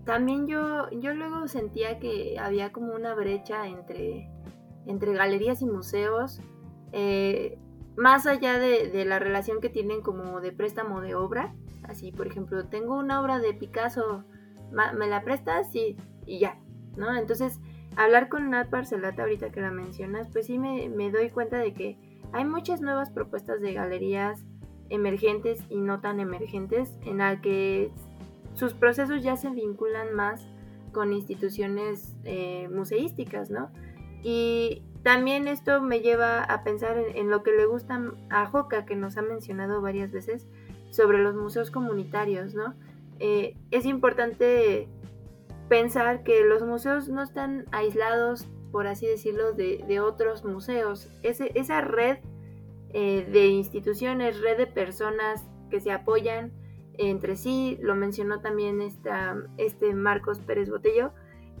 [0.04, 4.28] también yo, yo luego sentía que había como una brecha entre,
[4.86, 6.40] entre galerías y museos,
[6.92, 7.58] eh,
[7.96, 11.54] más allá de, la relación que tienen como de préstamo de obra.
[11.82, 14.24] Así, por ejemplo, tengo una obra de Picasso,
[14.70, 15.70] ¿me la prestas?
[15.72, 16.58] Sí, y ya,
[16.96, 17.16] ¿no?
[17.16, 17.60] Entonces,
[17.96, 21.98] hablar con Nat Barcelata ahorita que la mencionas, pues sí me, doy cuenta de que
[22.32, 24.44] hay muchas nuevas propuestas de galerías
[24.90, 27.90] emergentes y no tan emergentes en la que
[28.54, 30.46] sus procesos ya se vinculan más
[30.92, 33.70] con instituciones eh, museísticas, ¿no?
[34.22, 38.96] Y también esto me lleva a pensar en, lo que le gusta a Joca, que
[38.96, 40.46] nos ha mencionado varias veces,
[40.90, 42.74] sobre los museos comunitarios, ¿no?
[43.20, 44.88] Eh, es importante
[45.68, 51.08] pensar que los museos no están aislados, por así decirlo, de, otros museos.
[51.22, 52.18] esa red
[52.90, 56.52] eh, de instituciones, red de personas que se apoyan
[56.98, 61.12] entre sí, lo mencionó también este Marcos Pérez Botello,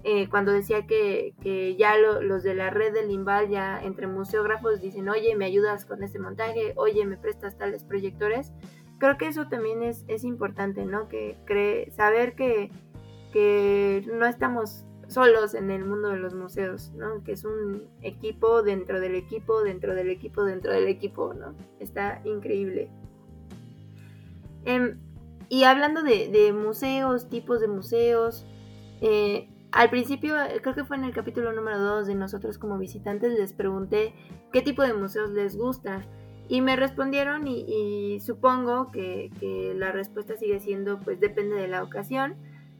[0.04, 1.34] eh, cuando decía que,
[1.78, 6.02] ya los de la red del Limbal, ya entre museógrafos, dicen, oye, me ayudas con
[6.02, 8.52] este montaje, oye, me prestas tales proyectores.
[8.98, 11.08] Creo que eso también es, es importante, ¿no?
[11.08, 12.70] Que cree, saber que
[13.32, 17.24] que no estamos solos en el mundo de los museos, ¿no?
[17.24, 21.54] Que es un equipo dentro del equipo, dentro del equipo, dentro del equipo, ¿no?
[21.80, 22.90] Está increíble.
[24.64, 24.98] Em,
[25.48, 28.46] y hablando de, museos, tipos de museos,
[29.00, 33.32] eh, al principio, creo que fue en el capítulo número 2 de nosotros como visitantes,
[33.32, 34.14] les pregunté
[34.52, 36.02] qué tipo de museos les gusta.
[36.50, 41.82] Y me respondieron y, supongo que, que la respuesta sigue siendo, pues depende de la
[41.82, 42.36] ocasión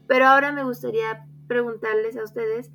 [0.09, 2.71] pero ahora me gustaría preguntarles a ustedes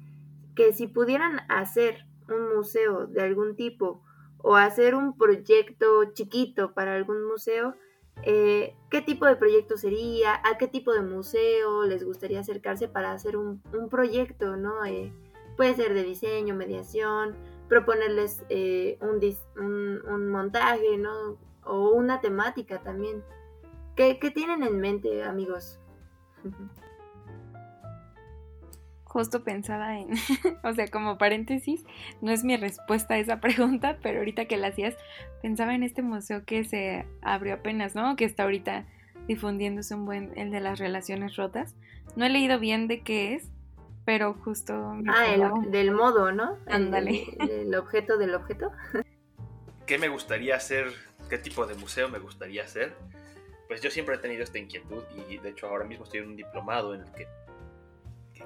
[0.55, 4.05] que si pudieran hacer un museo de algún tipo
[4.39, 7.75] o hacer un proyecto chiquito para algún museo,
[8.23, 13.11] eh, qué tipo de proyecto sería, a qué tipo de museo les gustaría acercarse para
[13.11, 14.85] hacer un, proyecto, ¿no?
[14.85, 15.13] Eh,
[15.57, 17.35] puede ser de diseño, mediación,
[17.69, 21.37] proponerles eh, un, montaje, ¿no?
[21.65, 23.25] O una temática también.
[23.97, 25.81] ¿Qué, qué tienen en mente, amigos?
[29.15, 30.11] justo pensaba en,
[30.65, 31.85] o sea, como paréntesis,
[32.21, 34.97] no es mi respuesta a esa pregunta, pero ahorita que la hacías,
[35.41, 38.17] pensaba en este museo que se abrió apenas, ¿no?
[38.17, 38.85] Que está ahorita
[39.29, 41.77] difundiéndose un buen, el de las relaciones rotas.
[42.17, 43.49] No he leído bien de qué es,
[44.05, 44.75] pero justo...
[45.07, 46.59] ah, el, del modo, ¿no?
[46.67, 47.25] Ándale.
[47.39, 48.73] El, objeto del objeto.
[49.87, 50.93] ¿Qué me gustaría hacer?
[51.31, 52.93] ¿Qué tipo de museo me gustaría hacer?
[53.69, 56.37] Pues yo siempre he tenido esta inquietud y de hecho ahora mismo estoy en un
[56.37, 57.27] diplomado en el que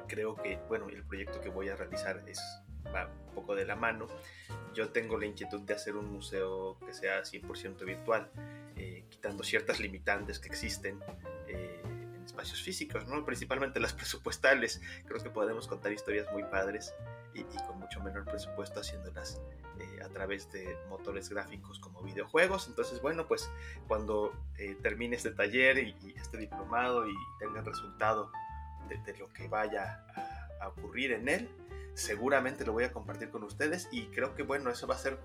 [0.08, 2.40] creo que, bueno, el proyecto que voy a realizar es,
[2.94, 4.06] va un poco de la mano.
[4.74, 8.30] Yo tengo la inquietud de hacer un museo que sea 100% virtual,
[8.76, 11.00] eh, quitando ciertas limitantes que existen
[11.46, 13.24] eh, en espacios físicos, ¿no?
[13.24, 14.80] principalmente las presupuestales.
[15.06, 16.94] Creo que podemos contar historias muy padres
[17.34, 19.40] y, con mucho menor presupuesto haciéndolas
[19.78, 22.66] eh, a través de motores gráficos como videojuegos.
[22.68, 23.50] Entonces, bueno, pues
[23.86, 24.32] cuando
[24.82, 28.32] termine este taller y, y este diplomado y tenga el resultado
[28.88, 30.04] de, lo que vaya
[30.60, 31.48] a, ocurrir en él.
[31.94, 35.18] Seguramente lo voy a compartir con ustedes y creo que bueno, eso va a ser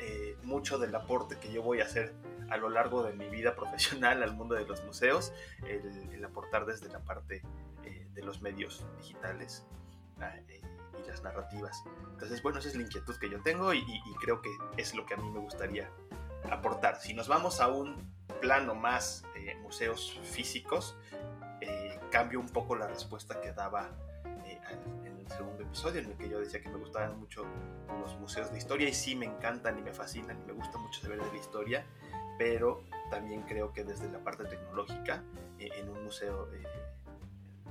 [0.00, 2.14] eh, mucho del aporte que yo voy a hacer
[2.50, 5.32] a lo largo de mi vida profesional al mundo de los museos,
[5.66, 7.42] el, aportar desde la parte
[7.84, 9.64] eh, de los medios digitales
[10.20, 10.60] ah, eh,
[11.02, 11.82] y las narrativas.
[12.12, 13.84] Entonces, bueno, esa es la inquietud que yo tengo y,
[14.20, 15.90] creo que es lo que a mí me gustaría
[16.50, 17.00] aportar.
[17.00, 19.24] Si nos vamos a un plano más
[19.68, 20.96] museos físicos,
[21.60, 23.90] eh, cambio un poco la respuesta que daba
[24.46, 24.58] eh,
[25.04, 27.44] en el segundo episodio, en el que yo decía que me gustaban mucho
[28.00, 31.00] los museos de historia y sí me encantan y me fascinan y me gusta mucho
[31.00, 31.84] saber de la historia,
[32.38, 35.22] pero también creo que desde la parte tecnológica,
[35.58, 36.66] eh, en un museo de,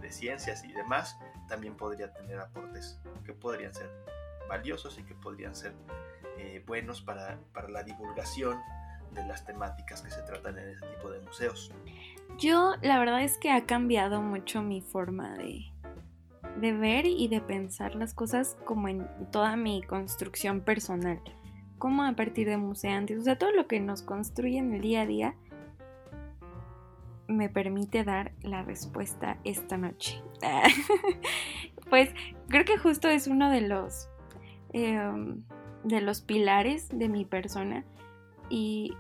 [0.10, 1.18] ciencias y demás,
[1.50, 3.90] también podría tener aportes que podrían ser
[4.48, 5.74] valiosos y que podrían ser
[6.66, 8.58] buenos para, para la divulgación
[9.12, 11.72] de las temáticas que se tratan en ese tipo de museos.
[12.38, 15.66] Yo la verdad es que ha cambiado mucho mi forma de,
[16.60, 21.20] de ver y de pensar las cosas como en toda mi construcción personal,
[21.78, 25.02] como a partir de museantes, o sea, todo lo que nos construye en el día
[25.02, 25.36] a día
[27.28, 30.22] me permite dar la respuesta esta noche.
[31.90, 32.10] pues
[32.48, 34.10] creo que justo es uno de los
[34.74, 35.44] em,
[35.84, 37.86] de los pilares de mi persona
[38.50, 38.94] y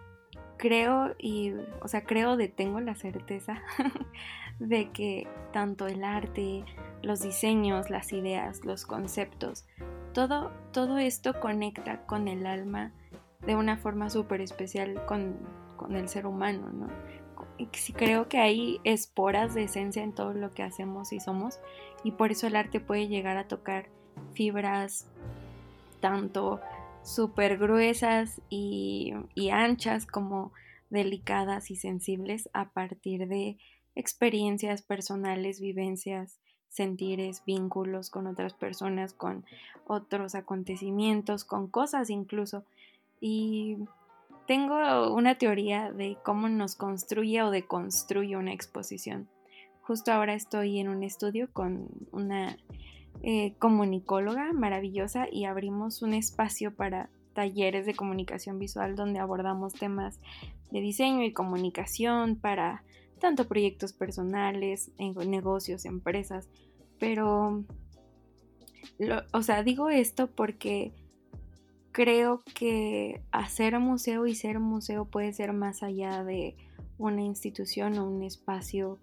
[0.57, 3.61] creo y, o sea, creo de, tengo la certeza
[4.59, 6.65] de que tanto el arte,
[7.01, 9.65] los diseños, las ideas, los conceptos,
[10.13, 12.91] todo, todo esto conecta con el alma
[13.45, 15.37] de una forma súper especial con,
[15.77, 16.87] con, el ser humano, ¿no?
[17.59, 21.59] Y creo que hay esporas de esencia en todo lo que hacemos y somos,
[22.03, 23.89] y por eso el arte puede llegar a tocar
[24.33, 25.07] fibras
[25.99, 26.59] tanto
[27.07, 29.13] súper gruesas y,
[29.51, 30.51] anchas como
[30.89, 33.57] delicadas y sensibles a partir de
[33.95, 39.45] experiencias personales, vivencias, sentires, vínculos con otras personas, con
[39.87, 42.65] otros acontecimientos, con cosas incluso.
[43.21, 43.77] Y
[44.45, 49.29] tengo una teoría de cómo nos construye o deconstruye una exposición.
[49.81, 52.57] Justo ahora estoy en un estudio con una
[53.23, 60.19] eh, comunicóloga maravillosa y abrimos un espacio para talleres de comunicación visual donde abordamos temas
[60.71, 62.83] de diseño y comunicación para
[63.19, 66.47] tanto proyectos personales, negocios, empresas,
[66.99, 67.63] pero,
[69.33, 70.93] o sea, digo esto porque
[71.91, 76.55] creo que hacer museo y ser museo puede ser más allá de
[76.97, 78.99] una institución o un espacio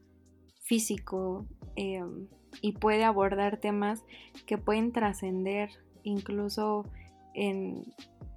[0.62, 1.46] físico.
[1.76, 2.28] Em,
[2.60, 4.04] y puede abordar temas
[4.46, 5.70] que pueden trascender
[6.02, 6.84] incluso
[7.34, 7.82] en,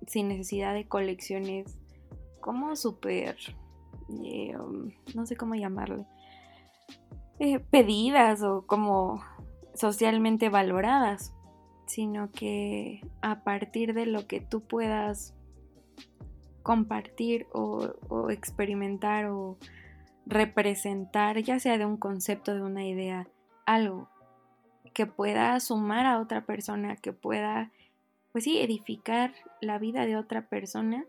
[0.08, 1.78] sin necesidad de colecciones
[2.40, 3.38] como súper,
[4.24, 6.06] eh, um, no sé cómo llamarle,
[7.40, 9.22] eh, pedidas o como
[9.76, 11.34] socialmente valoradas,
[11.86, 15.34] sino que a partir de lo que tú puedas
[16.64, 19.58] compartir o, o experimentar o
[20.26, 23.28] representar, ya sea de un concepto, de una idea,
[23.68, 24.08] algo
[24.94, 27.72] que pueda sumar a otra persona, que pueda,
[28.32, 31.06] pues sí, edificar la vida de otra persona,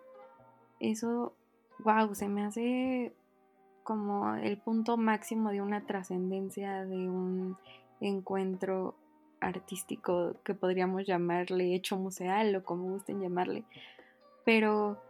[0.80, 1.32] eso,
[1.78, 3.14] wow, se me hace
[3.82, 7.56] como el punto máximo de una trascendencia, de un
[8.00, 8.94] encuentro
[9.40, 13.64] artístico que podríamos llamarle hecho museal o como gusten llamarle.
[14.44, 15.00] Pero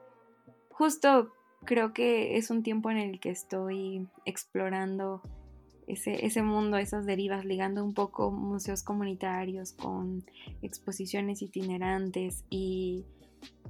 [0.70, 1.32] justo
[1.64, 5.22] creo que es un tiempo en el que estoy explorando
[5.88, 10.22] ese, ese mundo, esas derivas, ligando un poco museos comunitarios con
[10.60, 13.04] exposiciones itinerantes y,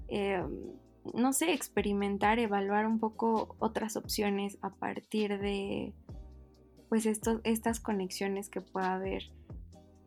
[0.08, 0.50] em,
[1.14, 5.94] no sé, experimentar, evaluar un poco otras opciones a partir de,
[6.88, 9.22] pues, estas conexiones que pueda haber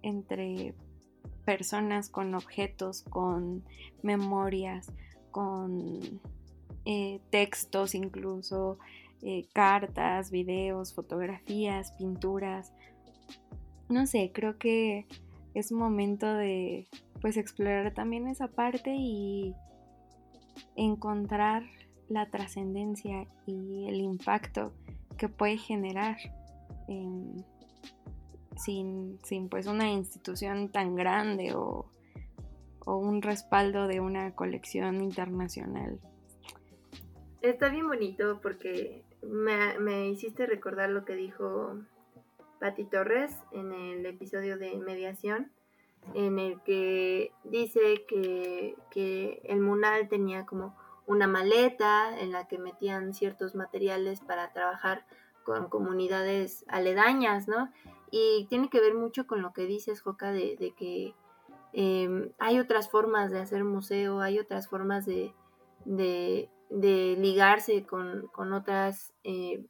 [0.01, 0.76] entre
[1.45, 3.64] personas con objetos, con
[4.03, 4.91] memorias,
[5.32, 6.20] con
[6.86, 8.80] eh, textos incluso,
[9.22, 12.74] eh, cartas, videos, fotografías, pinturas.
[13.89, 15.05] No sé, creo que
[15.53, 16.88] es momento de
[17.22, 19.53] pues explorar también esa parte y
[20.76, 21.63] encontrar
[22.09, 24.74] la trascendencia y el impacto
[25.17, 26.17] que puede generar
[28.57, 31.86] sin, sin, pues una institución tan grande o,
[32.86, 35.99] o un respaldo de una colección internacional.
[37.41, 41.78] Está bien bonito porque me, hiciste recordar lo que dijo
[42.59, 45.51] Patti Torres en el episodio de mediación,
[46.13, 52.57] en el que dice que, que el Munal tenía como una maleta en la que
[52.57, 55.05] metían ciertos materiales para trabajar
[55.43, 57.72] con comunidades aledañas, ¿no?
[58.11, 61.13] Y tiene que ver mucho con lo que dices, Joca, de, que
[61.74, 65.34] em, hay otras formas de hacer museo, hay otras formas de,
[65.86, 69.65] de ligarse con, otras eh,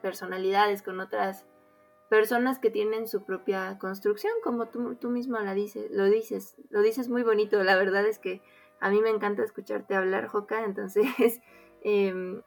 [0.00, 1.46] personalidades, con otras
[2.10, 6.82] personas que tienen su propia construcción, como tú, tú mismo la dices, lo dices, lo
[6.82, 8.42] dices muy bonito, la verdad es que
[8.80, 11.06] a mí me encanta escucharte hablar, Joca, entonces
[11.82, 12.42] em,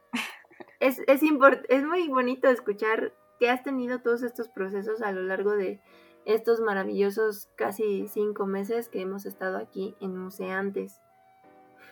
[0.79, 1.21] es, es,
[1.69, 5.81] es muy bonito escuchar que has tenido todos estos procesos a lo largo de
[6.25, 10.99] estos maravillosos casi cinco meses que hemos estado aquí en Museantes.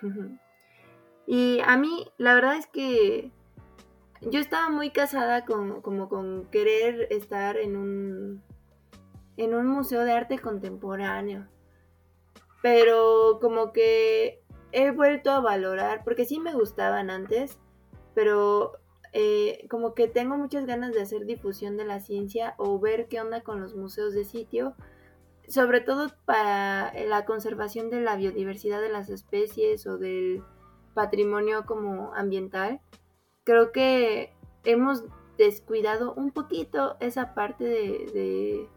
[1.26, 3.32] Y a mí, la verdad es que
[4.22, 8.44] yo estaba muy casada con, como con querer estar en un,
[9.38, 11.48] en un museo de arte contemporáneo.
[12.62, 17.60] Pero como que he vuelto a valorar, porque sí me gustaban antes,
[18.16, 18.80] pero
[19.12, 23.22] eh, como que tengo muchas ganas de hacer difusión de la ciencia o ver qué
[23.22, 24.76] onda con los museos de sitio,
[25.48, 30.42] sobre todo para la conservación de la biodiversidad de las especies o del
[30.94, 32.82] patrimonio como ambiental,
[33.44, 34.34] creo que
[34.64, 35.04] hemos
[35.38, 38.68] descuidado un poquito esa parte de,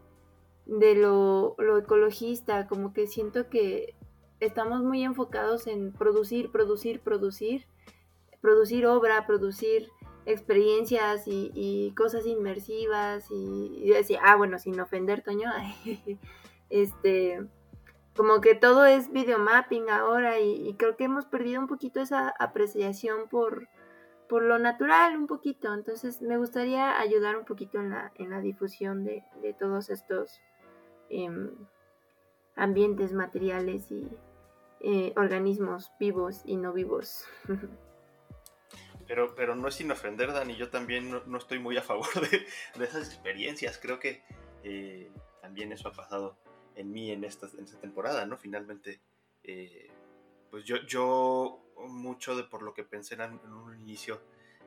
[0.66, 3.94] de, lo, lo, ecologista, como que siento que
[4.40, 7.66] estamos muy enfocados en producir, producir, producir,
[8.40, 9.90] producir obra, producir
[10.26, 15.50] experiencias y, cosas inmersivas y, y, decía, ah, bueno, sin ofender, Toño,
[16.70, 17.46] este,
[18.16, 23.28] como que todo es videomapping ahora y, creo que hemos perdido un poquito esa apreciación
[23.28, 23.68] por,
[24.28, 25.74] por lo natural, un poquito.
[25.74, 29.22] Entonces me gustaría ayudar un poquito en la, en la difusión de,
[29.58, 30.40] todos estos
[31.10, 31.50] em,
[32.56, 34.10] ambientes materiales y
[34.80, 37.24] eh, organismos vivos y no vivos.
[39.08, 42.44] Pero, pero no es sin ofender, Dani, yo también no, estoy muy a favor de,
[42.84, 43.78] esas experiencias.
[43.78, 44.24] Creo que
[44.64, 46.36] eh, también eso ha pasado
[46.76, 48.36] en mí en esta, en esta temporada, ¿no?
[48.36, 49.00] Finalmente,
[49.42, 49.90] eh,
[50.50, 54.20] pues yo, yo mucho de por lo que pensé en, un inicio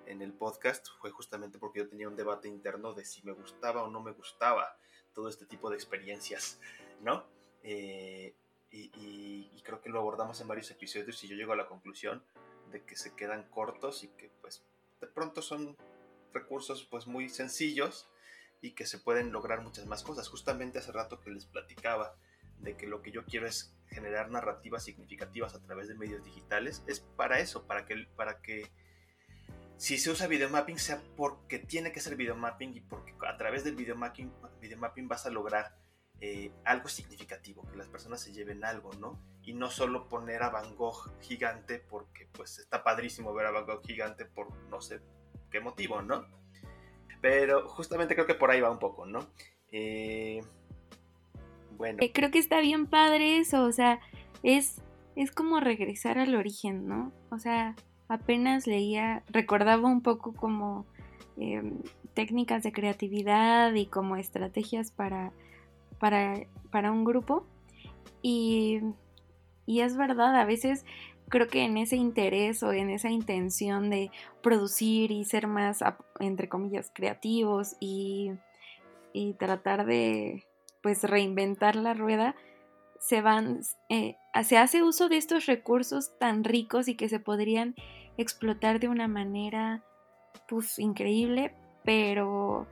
[0.05, 3.83] en el podcast fue justamente porque yo tenía un debate interno de si me gustaba
[3.83, 4.77] o no me gustaba
[5.13, 6.59] todo este tipo de experiencias,
[7.01, 7.25] ¿no?
[7.63, 8.33] Eh,
[8.71, 12.23] y, y, creo que lo abordamos en varios episodios y yo llego a la conclusión
[12.71, 14.63] de que se quedan cortos y que pues
[15.01, 15.75] de pronto son
[16.33, 18.07] recursos pues muy sencillos
[18.61, 20.27] y que se pueden lograr muchas más cosas.
[20.27, 22.15] Justamente hace rato que les platicaba
[22.59, 26.83] de que lo que yo quiero es generar narrativas significativas a través de medios digitales,
[26.87, 28.69] es para eso, para que, para que
[29.77, 33.75] si se usa videomapping sea porque tiene que ser videomapping y porque a través del
[33.75, 34.31] videomapping,
[34.61, 35.73] videomapping vas a lograr
[36.19, 39.23] eh, algo significativo, que las personas se lleven algo, ¿no?
[39.41, 43.65] Y no solo poner a Van Gogh gigante porque pues está padrísimo ver a Van
[43.65, 44.99] Gogh gigante por no sé
[45.49, 46.27] qué motivo, ¿no?
[47.21, 49.19] Pero justamente creo que por ahí va un poco, ¿no?
[49.71, 50.41] Eh,
[51.77, 51.97] bueno.
[52.01, 53.99] Eh, creo que está bien padre eso, o sea,
[54.43, 54.81] es,
[55.15, 57.11] es como regresar al origen, ¿no?
[57.29, 57.75] O sea,
[58.07, 60.85] apenas leía, recordaba un poco como
[61.37, 61.77] em,
[62.13, 65.31] técnicas de creatividad y como estrategias para,
[65.99, 67.45] para, para un grupo.
[68.21, 68.81] Y,
[69.65, 70.85] y es verdad, a veces
[71.29, 74.11] creo que en ese interés o en esa intención de
[74.41, 75.79] producir y ser más,
[76.19, 78.31] entre comillas, creativos y,
[79.37, 80.45] tratar de,
[80.81, 82.35] pues reinventar la rueda,
[82.99, 87.75] se van, eh, se hace uso de estos recursos tan ricos y que se podrían
[88.17, 89.83] explotar de una manera
[90.47, 91.53] pues increíble,
[91.83, 92.67] pero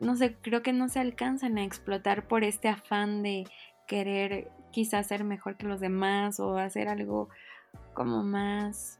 [0.00, 3.44] no sé, creo que no se alcanzan a explotar por este afán de
[3.86, 7.28] querer quizás ser mejor que los demás o hacer algo
[7.92, 8.98] como más,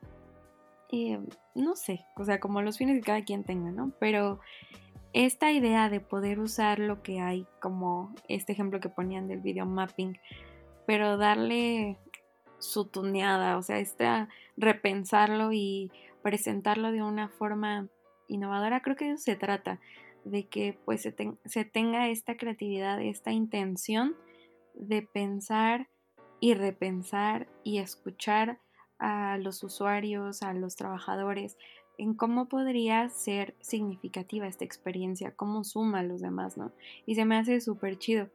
[0.93, 1.19] eh,
[1.57, 3.91] no sé, o sea, como los fines que cada quien tenga, ¿no?
[3.99, 4.39] Pero
[5.13, 9.67] esta idea de poder usar lo que hay, como este ejemplo que ponían del video
[9.67, 10.17] mapping,
[10.87, 11.99] pero darle
[12.61, 15.91] su tuneada, o sea, esta, repensarlo y
[16.23, 17.89] presentarlo de una forma
[18.29, 19.81] innovadora, creo que eso se trata,
[20.25, 21.15] de que pues se,
[21.47, 24.15] se tenga esta creatividad, esta intención
[24.75, 25.89] de pensar
[26.41, 28.61] y repensar y escuchar
[28.99, 31.57] a los usuarios, a los trabajadores,
[31.99, 36.73] en cómo podría ser significativa esta experiencia, cómo suma a los demás, ¿no?
[37.07, 38.29] Y se me hace súper chido.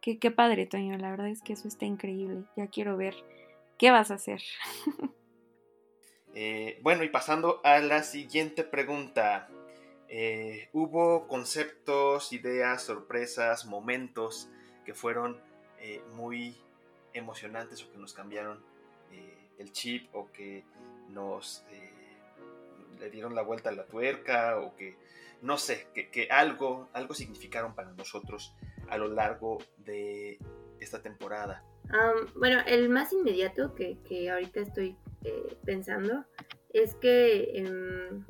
[0.00, 2.44] Qué, qué padre, Toño, la verdad es que eso está increíble.
[2.56, 3.14] Ya quiero ver
[3.78, 4.42] qué vas a hacer.
[6.36, 9.48] Eh, bueno, y pasando a la siguiente pregunta.
[10.08, 14.50] Eh, ¿Hubo conceptos, ideas, sorpresas, momentos
[14.84, 15.40] que fueron
[15.86, 16.56] eh, muy
[17.12, 18.58] emocionantes o que nos cambiaron
[19.58, 20.64] el chip o que
[21.10, 21.64] nos
[22.98, 24.96] le dieron la vuelta a la tuerca o que,
[25.42, 28.54] no sé, que, algo, algo significaron para nosotros
[28.88, 30.38] a lo largo de
[30.80, 31.62] esta temporada.
[32.34, 36.24] bueno, el más inmediato que, ahorita estoy eh, pensando
[36.70, 38.24] es que em,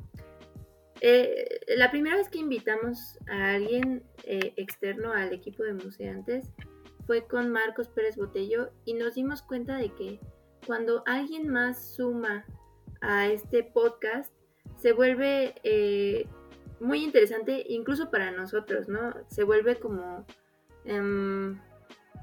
[1.01, 6.51] eh, la primera vez que invitamos a alguien eh, externo al equipo de museantes
[7.07, 10.21] fue con Marcos Pérez Botello y nos dimos cuenta de que
[10.67, 12.45] cuando alguien más suma
[13.01, 14.33] a este podcast,
[14.77, 16.27] se vuelve eh,
[16.81, 19.15] muy interesante incluso para nosotros, ¿no?
[19.29, 20.25] Se vuelve como,
[20.85, 21.61] em,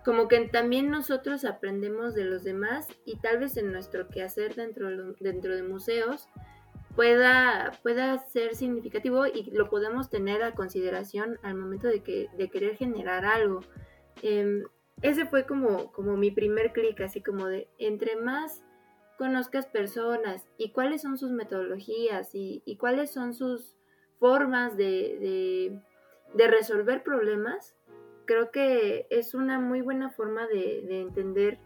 [0.03, 5.13] como que también nosotros aprendemos de los demás y tal vez en nuestro quehacer dentro,
[5.19, 6.27] dentro de museos
[6.95, 12.49] pueda, pueda ser significativo y lo podemos tener a consideración al momento de, que, de
[12.49, 13.61] querer generar algo.
[14.21, 14.63] Em,
[15.01, 18.61] ese fue como, como mi primer clic, así como de entre más
[19.17, 23.75] conozcas personas y cuáles son sus metodologías y, cuáles son sus
[24.19, 25.79] formas de,
[26.35, 27.75] resolver problemas,
[28.25, 31.59] creo que es una muy buena forma de, entender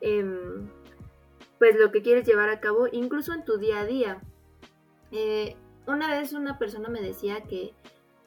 [0.00, 0.68] em,
[1.58, 4.22] pues lo que quieres llevar a cabo, incluso en tu día a día.
[5.10, 5.54] Eh,
[5.86, 7.74] una vez una persona me decía que,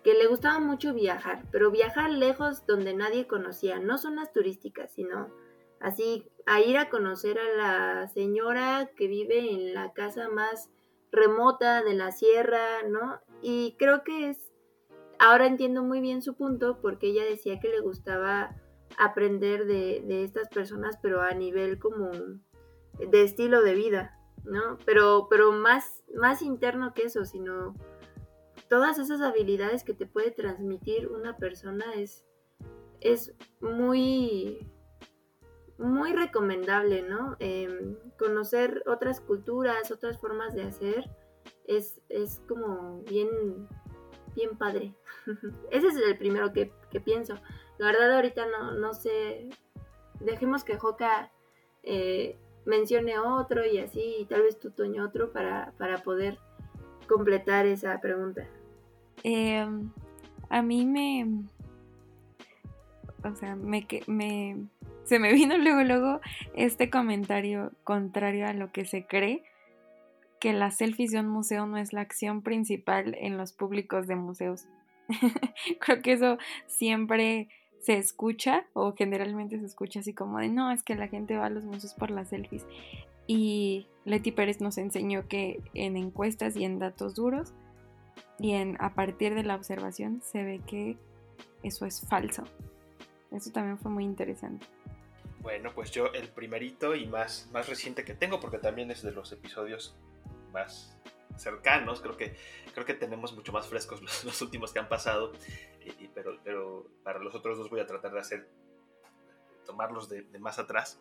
[0.06, 5.32] que le gustaba mucho viajar, pero viajar lejos donde nadie conocía, no zonas turísticas, sino
[5.80, 10.70] así a ir a conocer a la señora que vive en la casa más
[11.12, 13.20] remota de la sierra, ¿no?
[13.41, 14.51] Y creo que es,
[15.18, 18.56] ahora entiendo muy bien su punto porque ella decía que le gustaba
[18.99, 24.78] aprender de, estas personas, pero a nivel como de estilo de vida, ¿no?
[24.86, 27.74] Pero, pero más, más interno que eso, sino
[28.76, 32.26] todas esas habilidades que te puede transmitir una persona es,
[32.99, 34.69] es muy,
[35.78, 37.38] muy recomendable, ¿no?
[37.39, 41.09] Em, conocer otras culturas, otras formas de hacer,
[41.67, 42.01] es,
[42.49, 43.30] como bien,
[44.36, 44.93] bien padre.
[45.71, 46.69] Ese es el primero que,
[46.99, 47.36] pienso.
[47.78, 49.51] La verdad ahorita no, no sé,
[50.19, 51.32] dejemos que Joca
[51.84, 56.39] eh, mencione otro y así, y tal vez tú, Toño, otro para, para poder
[57.07, 58.45] completar esa pregunta.
[59.28, 59.89] Em,
[60.49, 61.26] a mí me...
[63.23, 64.55] O sea, me, me,
[65.03, 66.21] se me vino luego, luego
[66.53, 69.43] este comentario contrario a lo que se cree,
[70.39, 74.15] que la selfies de un museo no es la acción principal en los públicos de
[74.15, 74.67] museos.
[75.80, 77.49] Creo que eso siempre
[77.80, 81.47] se escucha o generalmente se escucha así como de no, es que la gente va
[81.47, 82.67] a los museos por las selfies.
[83.26, 87.55] Y Leti Pérez nos enseñó que en encuestas y en datos duros
[88.39, 90.97] y en a partir de la observación se ve que
[91.63, 92.43] eso es falso.
[93.31, 94.65] Eso también fue muy interesante.
[95.41, 99.11] Bueno, pues yo el primerito y más, más reciente que tengo, porque también es de
[99.11, 99.95] los episodios
[100.51, 100.97] más
[101.38, 102.36] cercanos, creo que,
[102.73, 105.33] creo que tenemos mucho más frescos los, últimos que han pasado,
[106.13, 108.47] pero, pero para los otros dos voy a tratar de hacer,
[109.65, 110.99] tomarlos de, más atrás.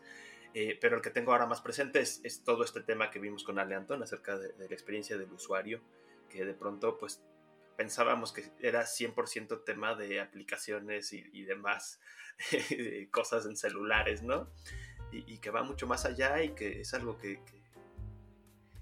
[0.53, 3.43] Eh, pero el que tengo ahora más presente es, es, todo este tema que vimos
[3.43, 5.81] con Ale Antón acerca de, la experiencia del usuario,
[6.29, 7.23] que de pronto pues
[7.75, 11.99] pensábamos que era 100% tema de aplicaciones y, y demás
[13.11, 14.49] cosas en celulares, ¿no?
[15.11, 17.39] Y, que va mucho más allá y que es algo que,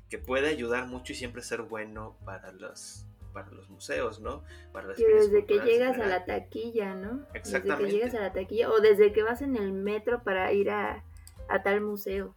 [0.10, 4.44] que, puede ayudar mucho y siempre ser bueno para los, para los museos, ¿no?
[4.72, 7.28] Para las desde que llegas a la taquilla, ¿no?
[7.36, 7.84] Exactamente.
[7.84, 10.72] Desde que llegas a la taquilla o desde que vas en el metro para ir
[10.72, 11.04] a,
[11.64, 12.36] tal museo.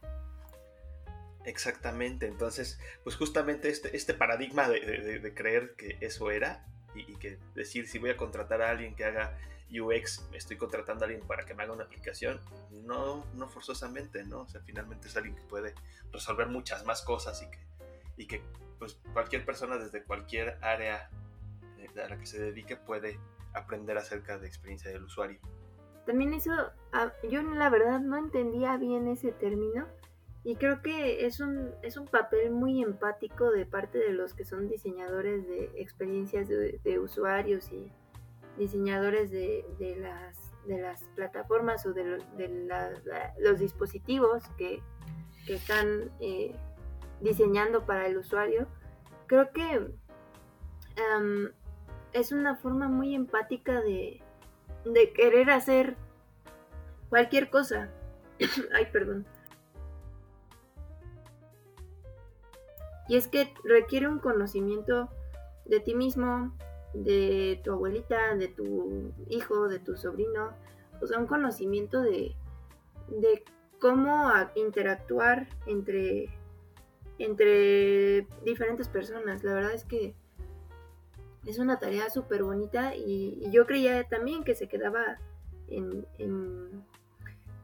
[1.47, 7.39] Exactamente, entonces, pues justamente este, este paradigma de, creer que eso era y, y, que
[7.55, 9.39] decir si voy a contratar a alguien que haga
[9.71, 12.41] UX, estoy contratando a alguien para que me haga una aplicación,
[12.85, 14.41] no, no forzosamente, ¿no?
[14.41, 15.75] O sea, finalmente es alguien que puede
[16.13, 17.59] resolver muchas más cosas y que,
[18.17, 18.43] y que
[18.79, 21.11] pues, cualquier persona desde cualquier área
[21.79, 23.19] eh, a la que se dedique puede
[23.55, 25.39] aprender acerca de experiencia del usuario.
[26.07, 26.53] También eso,
[26.93, 29.89] ah, yo la verdad no entendía bien ese término
[30.47, 34.45] y creo que es un, es un papel muy empático de parte de los que
[34.45, 37.91] son diseñadores de experiencias de usuarios y
[38.57, 39.65] diseñadores de,
[39.99, 40.37] las,
[40.69, 42.21] de las plataformas o de,
[43.39, 44.81] los dispositivos que,
[45.49, 46.57] están eh,
[47.21, 48.69] diseñando para el usuario,
[49.27, 49.93] creo que
[52.13, 54.23] es una forma muy empática de,
[54.85, 55.97] de querer hacer
[57.09, 57.91] cualquier cosa.
[58.75, 59.27] Ay, perdón.
[63.09, 65.09] Y es que requiere un conocimiento
[65.65, 66.57] de ti mismo,
[66.95, 70.53] de tu abuelita, de tu hijo, de tu sobrino,
[71.01, 72.35] o sea, un conocimiento de,
[73.09, 73.45] de
[73.79, 76.31] cómo interactuar entre,
[77.19, 79.45] entre diferentes personas.
[79.45, 80.15] La verdad es que
[81.45, 85.19] es una tarea súper bonita y, yo creía también que se quedaba
[85.69, 86.85] en, en,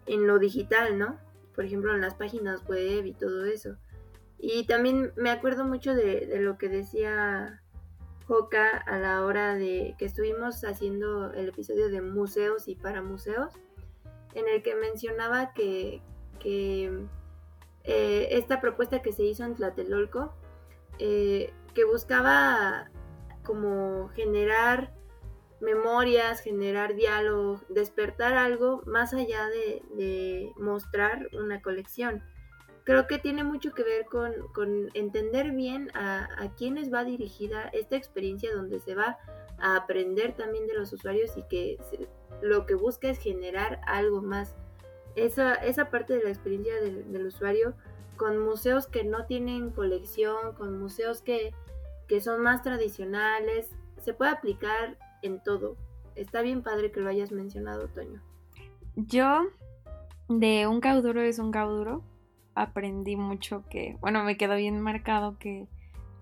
[0.07, 1.19] en, lo digital, ¿no?
[1.55, 3.77] Por ejemplo, en las páginas web y todo eso.
[4.45, 7.63] Y también me acuerdo mucho de, de lo que decía
[8.27, 13.53] Joca a la hora de que estuvimos haciendo el episodio de museos y para museos,
[14.35, 16.03] en el que mencionaba que,
[16.41, 17.07] que
[17.85, 20.35] eh, esta propuesta que se hizo en Tlatelolco,
[20.99, 22.91] eh, que buscaba
[23.45, 24.93] como generar
[25.61, 32.25] memorias, generar diálogo, despertar algo más allá de mostrar una colección
[32.85, 37.97] creo que tiene mucho que ver con, entender bien a, a, quiénes va dirigida esta
[37.97, 39.19] experiencia donde se va
[39.59, 41.79] a aprender también de los usuarios y que
[42.43, 44.55] lo que busca es generar algo más.
[45.15, 47.75] Esa, esa parte de la experiencia del, usuario
[48.17, 51.55] con museos que no tienen colección, con museos que,
[52.09, 53.71] que son más tradicionales,
[54.01, 55.77] se puede aplicar en todo.
[56.15, 58.23] Está bien padre que lo hayas mencionado, Toño.
[58.97, 59.49] Yo,
[60.29, 62.03] de un cauduro es un cauduro,
[62.55, 65.67] aprendí mucho que, bueno, me quedó bien marcado que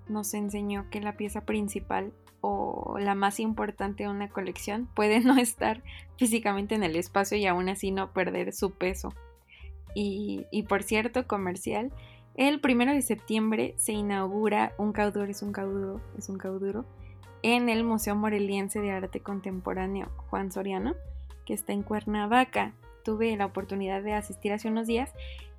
[0.09, 5.39] nos enseñó que la pieza principal o la más importante de una colección puede no
[5.39, 5.83] estar
[6.17, 9.13] físicamente en el espacio y aún así no perder su peso.
[9.95, 11.93] Y, y por cierto, comercial,
[12.37, 16.85] el primero de septiembre se inaugura un cauduro, es un cauduro, es un cauduro,
[17.43, 20.95] en el Museo Moreliense de Arte Contemporáneo Juan Soriano,
[21.45, 22.75] que está en Cuernavaca.
[23.03, 25.13] Tuve la oportunidad de asistir hace unos días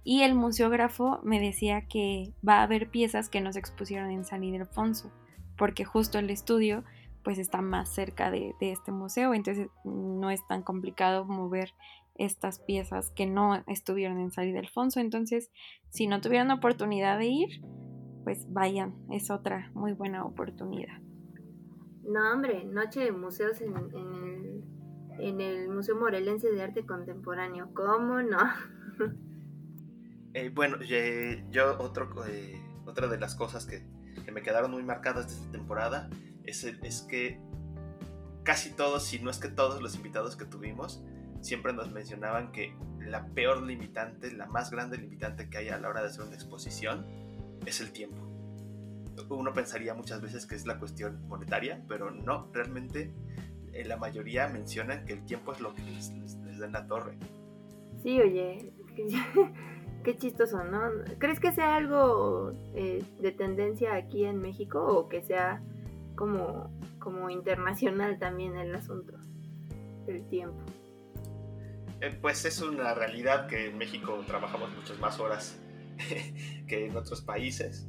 [0.04, 4.26] y el museógrafo me decía que va a haber piezas que no se expusieron en
[4.26, 5.12] San Ildefonso,
[5.58, 6.84] porque justo el estudio
[7.24, 11.74] pues está más cerca de, este museo, entonces no es tan complicado mover
[12.16, 15.52] estas piezas que no estuvieron en San Ildefonso, entonces
[15.90, 17.62] si no tuvieron oportunidad de ir,
[18.24, 21.00] pues vayan, es otra muy buena oportunidad.
[22.04, 28.40] No, hombre, noche de museos en, el Museo Morelense de Arte Contemporáneo, ¿cómo no?
[30.34, 33.86] Eh, bueno, yo otro, eh, otra de las cosas que,
[34.32, 36.10] me quedaron muy marcadas de esta temporada
[36.46, 37.40] es, es que
[38.44, 41.04] casi todos, si no es que todos los invitados que tuvimos,
[41.42, 45.90] siempre nos mencionaban que la peor limitante, la más grande limitante que hay a la
[45.90, 47.06] hora de hacer una exposición
[47.66, 48.28] es el tiempo.
[49.30, 53.12] Uno pensaría muchas veces que es la cuestión monetaria, pero no, realmente
[53.74, 56.88] eh, la mayoría mencionan que el tiempo es lo que les, les da en la
[56.88, 57.18] torre.
[58.02, 58.74] Sí, oye,
[60.04, 60.82] Qué chistoso, ¿no?
[61.20, 65.62] ¿Crees que sea algo eh, de tendencia aquí en México o que sea
[66.16, 69.14] como, como internacional también el asunto
[70.08, 70.60] del tiempo?
[72.02, 75.60] Eh, pues es una realidad que en México trabajamos muchas más horas
[76.68, 77.88] que en otros países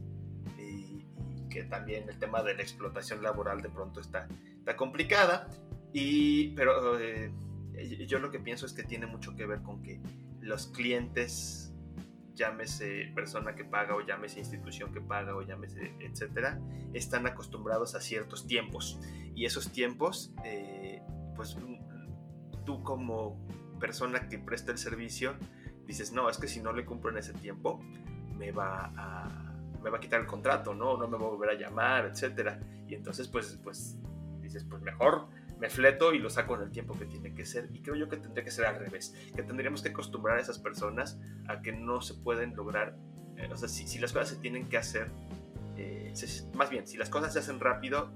[0.59, 1.07] y,
[1.49, 5.49] que también el tema de la explotación laboral de pronto está, está complicada.
[5.95, 7.33] Y, pero eh,
[8.07, 9.99] yo lo que pienso es que tiene mucho que ver con que
[10.41, 11.72] los clientes
[12.35, 16.61] llámese persona que paga o llámese institución que paga o llámese etcétera,
[16.93, 18.99] están acostumbrados a ciertos tiempos.
[19.35, 21.03] Y esos tiempos, eh,
[21.37, 21.57] pues
[22.65, 23.47] tú como
[23.81, 25.35] persona que presta el servicio,
[25.87, 27.81] dices, no, es que si no le cumplo en ese tiempo,
[28.37, 30.97] me va a, me va a quitar el contrato, ¿no?
[30.97, 32.61] No me va a volver a llamar, etcétera.
[32.87, 33.99] Y entonces, pues, pues,
[34.41, 35.29] dices, pues mejor
[35.63, 37.69] me fleto y lo saco en el tiempo que tiene que ser.
[37.73, 40.59] Y creo yo que tendría que ser al revés, que tendríamos que acostumbrar a esas
[40.59, 42.97] personas a que no se pueden lograr,
[43.37, 45.13] eh, o sea, si, las cosas se tienen que hacer,
[45.77, 46.13] eh,
[46.55, 48.11] más bien, si las cosas se hacen rápido,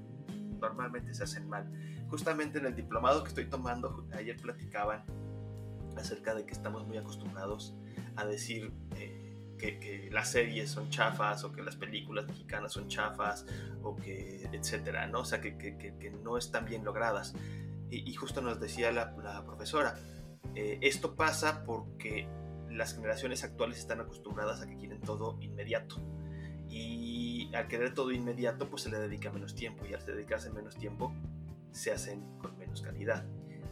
[0.61, 1.71] normalmente se hacen mal.
[2.09, 5.05] Justamente en el diplomado que estoy tomando, ayer platicaban
[5.97, 7.77] acerca de que estamos muy acostumbrados
[8.17, 9.16] a decir eh,
[9.57, 13.47] que, las series son chafas o que las películas mexicanas son chafas
[13.83, 15.21] o que etcétera, ¿no?
[15.21, 17.35] O sea, que, que no están bien logradas.
[17.91, 19.95] Y, justo nos decía la, profesora,
[20.55, 22.29] eh, esto pasa porque
[22.71, 25.97] las generaciones actuales están acostumbradas a que quieren todo inmediato.
[26.69, 29.87] Y al querer todo inmediato, pues se le dedica menos tiempo.
[29.87, 31.15] Y al dedicarse menos tiempo,
[31.71, 33.25] se hacen con menos calidad.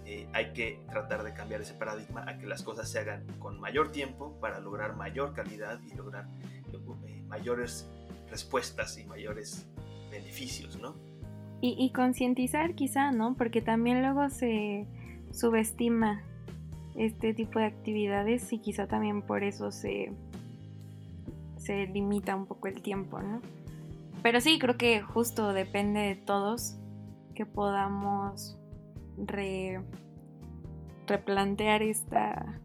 [0.07, 3.59] Eh, hay que tratar de cambiar ese paradigma a que las cosas se hagan con
[3.59, 6.29] mayor tiempo para lograr mayor calidad y lograr
[6.73, 7.89] eh, mayores
[8.31, 9.67] respuestas y mayores
[10.11, 10.95] beneficios, ¿no?
[11.63, 13.35] Y, y concientizar quizá, ¿no?
[13.35, 14.87] Porque también luego se
[15.33, 16.23] subestima
[16.95, 20.13] este tipo de actividades y quizá también por eso se,
[21.57, 23.41] se limita un poco el tiempo, ¿no?
[24.23, 26.77] Pero sí, creo que justo depende de todos
[27.35, 28.59] que podamos
[31.07, 32.61] replantear esta,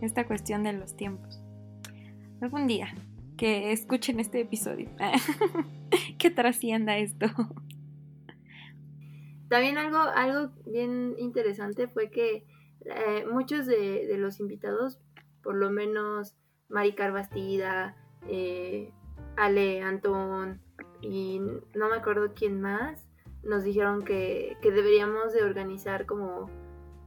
[0.00, 1.40] esta cuestión de los tiempos.
[2.40, 2.94] Algún día
[3.36, 4.88] que escuchen este episodio,
[6.18, 7.26] que trascienda esto.
[9.48, 12.46] También algo, algo bien interesante fue que
[12.84, 14.98] eh, muchos de, los invitados,
[15.42, 16.36] por lo menos
[16.68, 17.96] Mari Bastida,
[18.28, 18.92] eh,
[19.36, 20.60] Ale Antón
[21.00, 21.40] y
[21.74, 23.06] no me acuerdo quién más,
[23.42, 26.50] nos dijeron que, deberíamos de organizar como,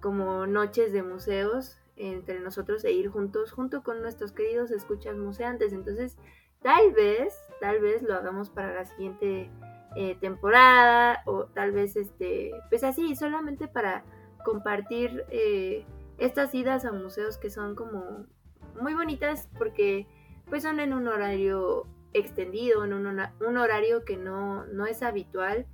[0.02, 5.72] como noches de museos entre nosotros e ir juntos, junto con nuestros queridos escuchas museantes.
[5.72, 6.18] Entonces,
[6.62, 9.50] tal vez, tal vez lo hagamos para la siguiente
[9.96, 14.04] eh, temporada o tal vez, este, pues así, solamente para
[14.44, 15.86] compartir eh,
[16.18, 18.26] estas idas a museos que son como
[18.82, 20.06] muy bonitas porque
[20.50, 25.66] pues son en un horario extendido, en un, un horario que no, no es habitual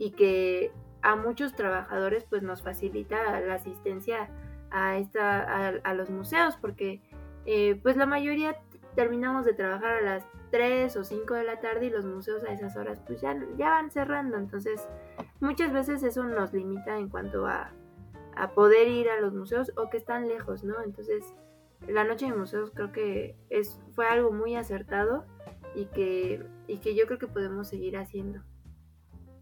[0.00, 0.72] y que
[1.02, 4.30] a muchos trabajadores pues nos facilita la asistencia
[4.70, 7.02] a, esta, a, los museos porque
[7.44, 8.56] eh, pues la mayoría
[8.96, 12.52] terminamos de trabajar a las 3 o 5 de la tarde y los museos a
[12.52, 14.88] esas horas pues ya, ya van cerrando entonces
[15.38, 17.70] muchas veces eso nos limita en cuanto a,
[18.36, 20.82] a poder ir a los museos o que están lejos, ¿no?
[20.82, 21.24] Entonces
[21.86, 25.26] la noche de museos creo que es, fue algo muy acertado
[25.74, 28.42] y que, y que yo creo que podemos seguir haciendo.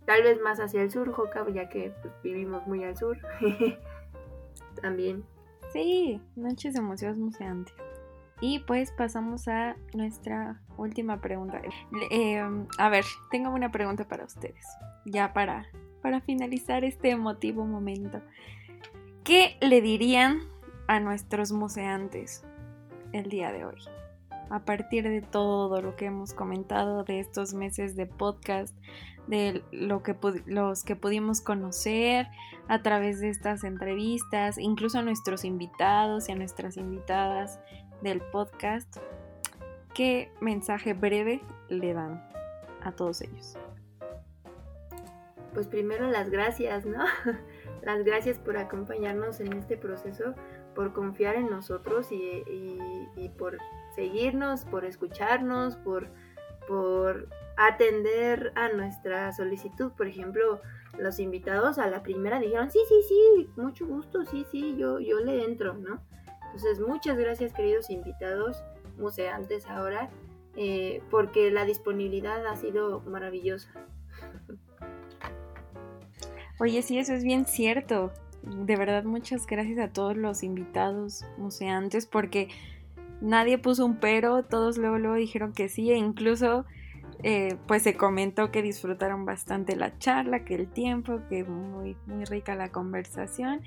[0.09, 3.19] Tal vez más hacia el sur, Joca, ya que pues, vivimos muy al sur.
[4.81, 5.23] También.
[5.71, 7.75] Sí, noches de museos museantes.
[8.41, 11.61] Y pues pasamos a nuestra última pregunta.
[12.11, 14.65] Em, a ver, tengo una pregunta para ustedes,
[15.05, 15.67] ya para,
[16.01, 18.23] para finalizar este emotivo momento.
[19.25, 20.41] ¿Qué le dirían
[20.87, 22.47] a nuestros museantes
[23.13, 23.83] el día de hoy?
[24.49, 28.75] A partir de todo lo que hemos comentado de estos meses de podcast,
[29.29, 30.17] de lo que
[30.47, 32.27] los que pudimos conocer
[32.67, 37.61] a través de estas entrevistas, incluso a nuestros invitados y a nuestras invitadas
[38.03, 38.99] del podcast.
[39.95, 42.27] ¿Qué mensaje breve le dan
[42.83, 43.57] a todos ellos?
[45.53, 47.05] Pues primero las gracias, ¿no?
[47.83, 50.35] Las gracias por acompañarnos en este proceso,
[50.75, 53.57] por confiar en nosotros y, por
[53.95, 56.09] seguirnos, por escucharnos, por,
[56.67, 59.91] por atender a nuestra solicitud.
[59.93, 60.61] Por ejemplo,
[60.97, 65.19] los invitados a la primera dijeron, sí, sí, sí, mucho gusto, sí, sí, yo, yo
[65.21, 66.01] le entro, ¿no?
[66.47, 68.63] Entonces, muchas gracias queridos invitados,
[68.97, 70.09] museantes ahora,
[70.57, 73.71] eh, porque la disponibilidad ha sido maravillosa.
[76.61, 78.13] Oye, sí, eso es bien cierto.
[78.43, 82.49] De verdad, muchas gracias a todos los invitados museantes, porque
[83.21, 86.65] nadie puso un pero, todos luego, luego dijeron que sí, e incluso
[87.23, 92.25] eh, pues se comentó que disfrutaron bastante la charla, que el tiempo, que muy, muy
[92.25, 93.63] rica la conversación.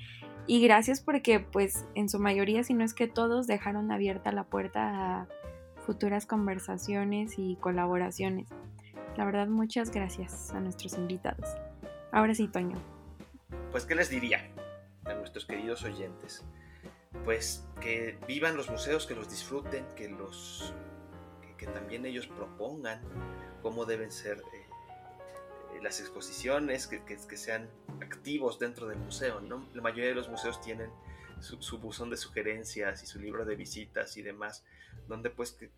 [0.46, 4.44] Y gracias porque pues en su mayoría, si no es que todos, dejaron abierta la
[4.44, 5.28] puerta a
[5.86, 8.48] futuras conversaciones y colaboraciones.
[9.16, 11.56] La verdad, muchas gracias a nuestros invitados.
[12.10, 12.76] Ahora sí, Toño.
[13.70, 14.48] Pues, ¿qué les diría
[15.04, 16.44] a nuestros queridos oyentes?
[17.24, 20.72] Pues que vivan los museos, que los disfruten, que los
[21.62, 23.00] que también ellos propongan
[23.62, 29.40] cómo deben ser eh, las exposiciones, que, que, sean activos dentro del museo.
[29.40, 29.68] ¿no?
[29.72, 30.90] La mayoría de los museos tienen
[31.40, 34.64] su, buzón de sugerencias y su libro de visitas y demás,
[35.06, 35.70] donde pues que,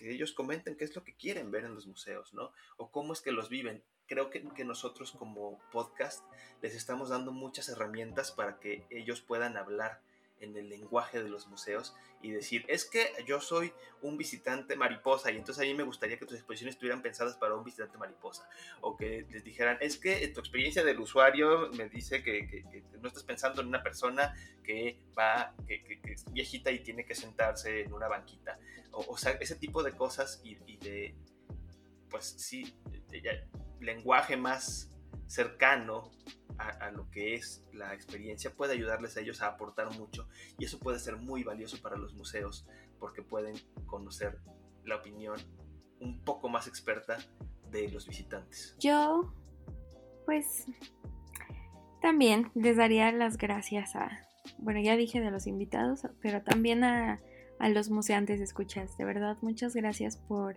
[0.00, 2.52] ellos comenten qué es lo que quieren ver en los museos, ¿no?
[2.76, 3.82] O cómo es que los viven.
[4.06, 6.24] Creo que, que nosotros como podcast
[6.62, 10.00] les estamos dando muchas herramientas para que ellos puedan hablar
[10.40, 15.30] en el lenguaje de los museos y decir, es que yo soy un visitante mariposa
[15.30, 18.48] y entonces a mí me gustaría que tus exposiciones estuvieran pensadas para un visitante mariposa.
[18.80, 22.64] O que les dijeran, es que tu experiencia del usuario me dice que,
[23.00, 27.82] no estás pensando en una persona que va, que, es viejita y tiene que sentarse
[27.82, 28.58] en una banquita.
[28.92, 31.14] O, sea, ese tipo de cosas y, de,
[32.08, 32.74] pues sí,
[33.80, 34.90] lenguaje más
[35.26, 36.10] cercano
[36.58, 40.28] a, lo que es la experiencia puede ayudarles a ellos a aportar mucho
[40.58, 42.66] y eso puede ser muy valioso para los museos
[42.98, 43.54] porque pueden
[43.86, 44.38] conocer
[44.84, 45.38] la opinión
[46.00, 47.18] un poco más experta
[47.70, 48.76] de los visitantes.
[48.78, 49.32] Yo,
[50.26, 50.66] pues,
[52.00, 54.20] también les daría las gracias a,
[54.58, 57.20] bueno, ya dije de los invitados, pero también a,
[57.58, 58.96] a los museantes escuchas.
[58.96, 60.56] De verdad, muchas gracias por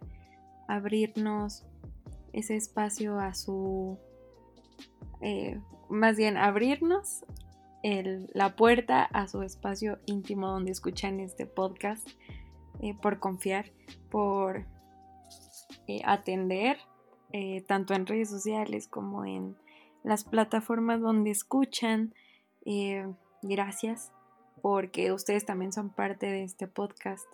[0.67, 1.65] abrirnos
[2.33, 3.97] ese espacio a su
[5.21, 5.59] eh,
[5.89, 7.25] más bien abrirnos
[8.33, 12.05] la puerta a su espacio íntimo donde escuchan este podcast,
[12.81, 13.71] eh, por confiar,
[14.09, 14.65] por
[15.88, 16.77] eh, atender,
[17.67, 19.55] tanto en redes sociales como en
[20.03, 22.13] las plataformas donde escuchan.
[23.41, 24.11] gracias,
[24.61, 27.25] porque ustedes también son parte de este podcast,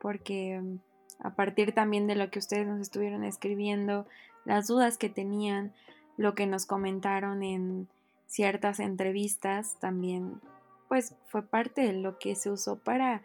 [0.00, 0.78] porque mm,
[1.20, 4.06] a partir también de lo que ustedes nos estuvieron escribiendo,
[4.44, 5.72] las dudas que tenían,
[6.16, 7.88] lo que nos comentaron en
[8.26, 10.40] ciertas entrevistas también
[10.88, 13.22] pues fue parte de lo que se usó para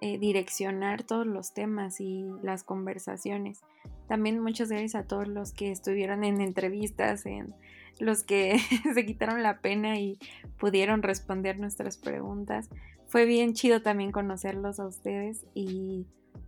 [0.00, 3.60] eh, direccionar todos los temas y las conversaciones.
[4.08, 7.54] También muchas gracias a todos los que estuvieron en entrevistas, en
[7.98, 8.58] los que
[8.94, 10.18] se quitaron la pena y
[10.58, 12.68] pudieron responder nuestras preguntas.
[13.08, 16.06] Fue bien chido también conocerlos a ustedes y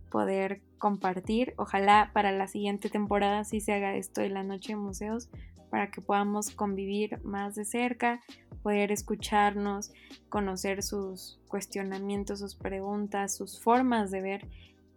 [0.09, 1.53] poder compartir.
[1.57, 5.29] Ojalá para la siguiente temporada sí se haga esto de la noche de museos
[5.75, 8.21] para que podamos convivir más de cerca,
[8.63, 9.91] poder escucharnos,
[10.29, 14.47] conocer sus cuestionamientos, sus preguntas, sus formas de ver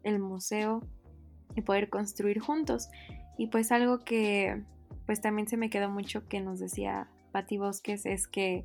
[0.04, 0.80] el museo
[1.56, 2.90] y poder construir juntos.
[3.36, 4.62] Y pues algo que
[5.04, 8.64] pues también se me quedó mucho que nos decía Patti Bosques es que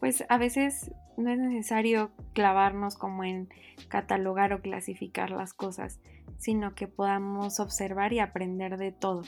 [0.00, 3.48] pues a veces no es necesario clavarnos como en
[3.88, 6.00] catalogar o clasificar las cosas,
[6.36, 9.22] sino que podamos observar y aprender de todo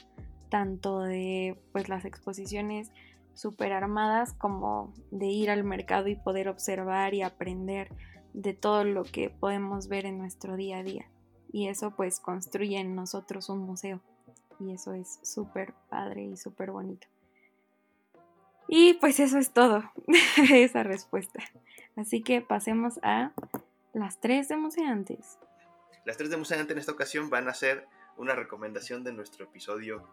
[0.49, 2.91] tanto de pues las exposiciones
[3.35, 7.91] super armadas como de ir al mercado y poder observar y aprender
[8.33, 11.11] de todo lo que podemos ver en nuestro día a día.
[11.53, 14.01] Y eso pues construye en nosotros un museo.
[14.59, 17.07] Y eso es súper padre y súper bonito.
[18.69, 19.85] Y pues eso es todo,
[20.53, 21.41] esa respuesta.
[21.95, 23.33] Así que pasemos a
[23.93, 25.39] las tres de museantes.
[26.05, 27.87] Las tres de museantes en esta ocasión van a ser
[28.17, 30.09] una recomendación de nuestro episodio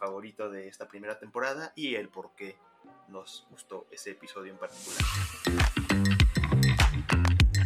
[0.00, 2.56] favorito de esta primera temporada y el por qué
[3.08, 4.98] nos gustó ese episodio en particular.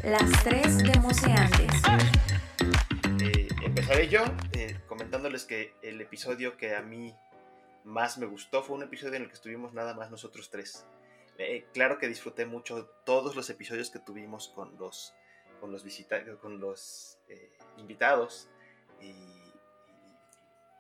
[0.03, 1.71] Las tres democeantes.
[3.21, 7.15] Eh, empezaré yo eh, comentándoles que el episodio que a mí
[7.85, 10.87] más me gustó fue un episodio en el que estuvimos nada más nosotros tres.
[11.73, 15.15] claro que disfruté mucho todos los episodios que tuvimos con los,
[15.61, 15.85] con los,
[16.41, 17.19] con los
[17.77, 18.49] invitados
[19.01, 19.44] y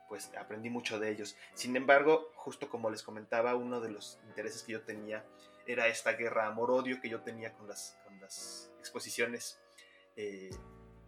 [0.09, 1.37] pues aprendí mucho de ellos.
[1.55, 5.25] Sin embargo, justo como les comentaba, uno de los intereses que yo tenía
[5.67, 9.61] era esta guerra amor-odio que yo tenía con las, las exposiciones
[10.17, 10.51] eh,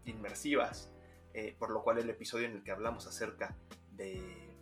[0.05, 0.90] inmersivas,
[1.34, 3.57] eh, por lo cual el episodio en el que hablamos acerca
[3.92, 4.55] de,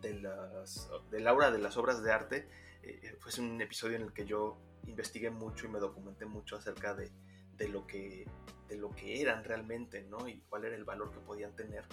[0.00, 2.48] de, las, del aura de las obras de arte
[2.82, 6.94] eh, fue un episodio en el que yo investigué mucho y me documenté mucho acerca
[6.94, 7.10] de,
[7.56, 8.26] de, lo, que,
[8.68, 10.28] de lo que eran realmente, ¿no?
[10.28, 11.84] Y cuál era el valor que podían tener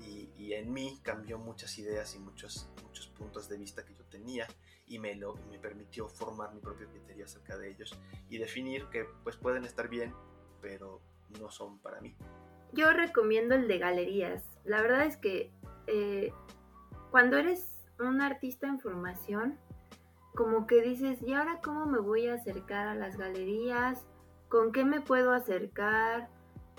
[0.00, 4.46] y, en mí cambió muchas ideas y muchos, muchos puntos de vista que yo tenía
[4.86, 7.96] y me, lo, me permitió formar mi propio criterio acerca de ellos
[8.30, 10.14] y definir que pues pueden estar bien,
[10.62, 11.00] pero
[11.38, 12.16] no son para mí.
[12.72, 14.42] Yo recomiendo el de galerías.
[14.64, 15.52] La verdad es que
[15.86, 16.32] eh,
[17.10, 17.68] cuando eres
[17.98, 19.58] un artista en formación,
[20.34, 24.06] como que dices, ¿y ahora cómo me voy a acercar a las galerías?
[24.48, 26.28] ¿Con qué me puedo acercar?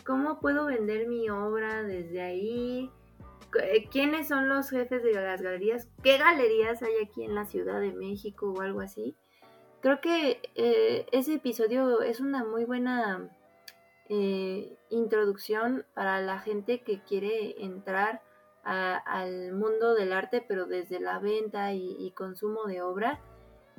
[0.06, 2.92] ¿Cómo puedo vender mi obra desde ahí?
[3.58, 7.80] Eh, quiénes son los jefes de las galerías, qué galerías hay aquí en la Ciudad
[7.80, 9.16] de México o algo así.
[9.82, 13.30] Creo que eh, ese episodio es una muy buena
[14.10, 18.22] eh, introducción para la gente que quiere entrar
[18.62, 23.20] al mundo del arte, pero desde la venta y, consumo de obra.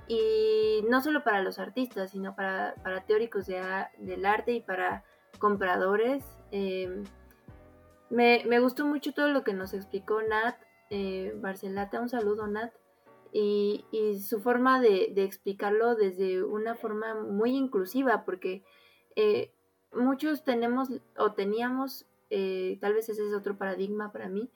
[0.09, 2.75] y no solo para los artistas, sino para,
[3.07, 5.05] teóricos del arte y para
[5.39, 6.25] compradores.
[6.51, 7.05] Em,
[8.11, 10.57] me, gustó mucho todo lo que nos explicó Nat
[10.91, 12.73] eh, Barcelata, un saludo Nat,
[13.33, 13.85] y,
[14.21, 18.65] su forma de, explicarlo desde una forma muy inclusiva, porque
[19.17, 19.53] eh,
[19.93, 24.51] muchos tenemos o teníamos, eh, tal vez ese es otro paradigma para mí,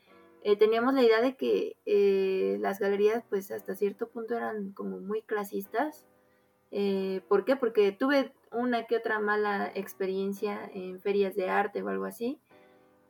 [0.46, 5.00] eh, teníamos la idea de que eh, las galerías pues hasta cierto punto eran como
[5.00, 6.04] muy clasistas.
[6.70, 7.56] Eh, ¿Por qué?
[7.56, 12.38] Porque tuve una que otra mala experiencia en ferias de arte o algo así.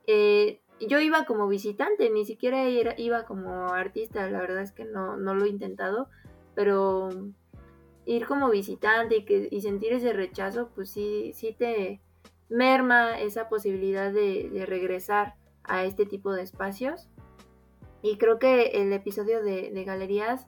[0.06, 5.44] Yo iba como visitante, ni siquiera iba como artista, la verdad es que no, lo
[5.44, 6.08] he intentado,
[6.54, 7.08] pero
[8.06, 12.00] ir como visitante y, sentir ese rechazo, pues sí, sí te
[12.48, 15.34] merma esa posibilidad de regresar
[15.64, 17.08] a este tipo de espacios.
[18.02, 20.46] Y creo que el episodio de, galerías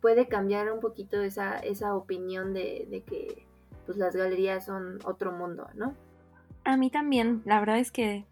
[0.00, 3.46] puede cambiar un poquito esa, esa opinión de, que
[3.86, 5.94] pues, las galerías son otro mundo, ¿no?
[6.64, 8.26] A mí también, la verdad es que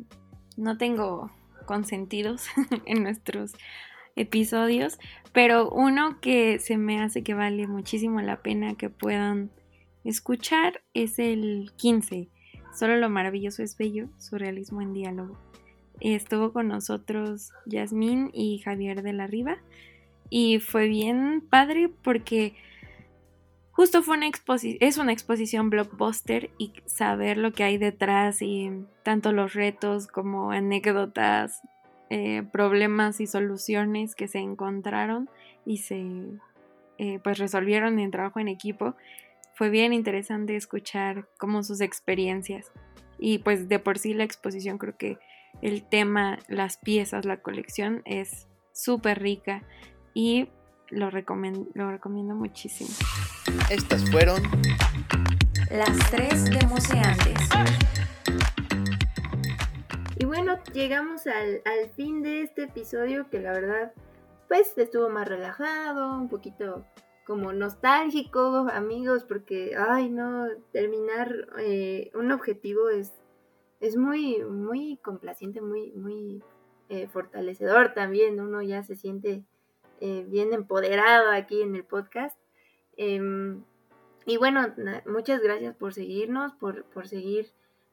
[0.57, 1.31] no tengo
[1.67, 2.47] consentidos
[2.87, 3.55] en nuestros
[4.15, 4.99] episodios,
[5.33, 9.51] pero uno que se me hace que vale muchísimo la pena que puedan
[10.05, 12.29] escuchar es el 15.
[12.75, 15.39] Solo lo maravilloso es bello, surrealismo en diálogo.
[16.01, 19.59] Estuvo con nosotros Yasmín y Javier de la Riva.
[20.29, 22.55] Y fue bien padre porque
[23.77, 28.71] justo fue una exposición, es una exposición blockbuster y saber lo que hay detrás y
[29.03, 31.61] tanto los retos como anécdotas,
[32.09, 35.29] eh, problemas y soluciones que se encontraron
[35.67, 36.07] y se
[36.97, 38.97] eh, pues resolvieron en trabajo en equipo.
[39.55, 42.73] Fue bien interesante escuchar como sus experiencias.
[43.19, 45.19] Y pues de por sí la exposición creo que
[45.61, 49.63] el tema, las piezas, la colección es súper rica
[50.15, 50.49] y
[50.91, 52.91] lo, recomiendo, lo recomiendo muchísimo.
[53.71, 54.43] Estas fueron
[55.71, 57.49] las tres demoseantes.
[60.19, 63.93] Y bueno, llegamos al, al fin de este episodio que la verdad
[64.49, 66.85] pues estuvo más relajado, un poquito
[67.27, 73.13] como nostálgico, amigos, porque, ay, no, terminar eh, un objetivo es
[73.81, 76.43] es muy, muy complaciente, muy, muy
[76.89, 78.41] eh, fortalecedor también.
[78.41, 79.45] Uno ya se siente
[80.01, 82.39] eh, bien empoderado aquí en el podcast.
[82.97, 83.65] Em,
[84.25, 84.75] y bueno,
[85.07, 87.53] muchas gracias por seguirnos, por, por seguir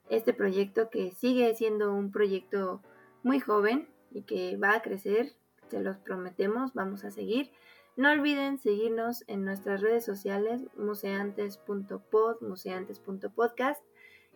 [0.10, 2.82] este proyecto que sigue siendo un proyecto
[3.24, 5.34] muy joven y que va a crecer,
[5.70, 7.52] se los prometemos, vamos a seguir.
[7.96, 13.84] No olviden seguirnos en nuestras redes sociales, museantes.pod, museantes.podcast.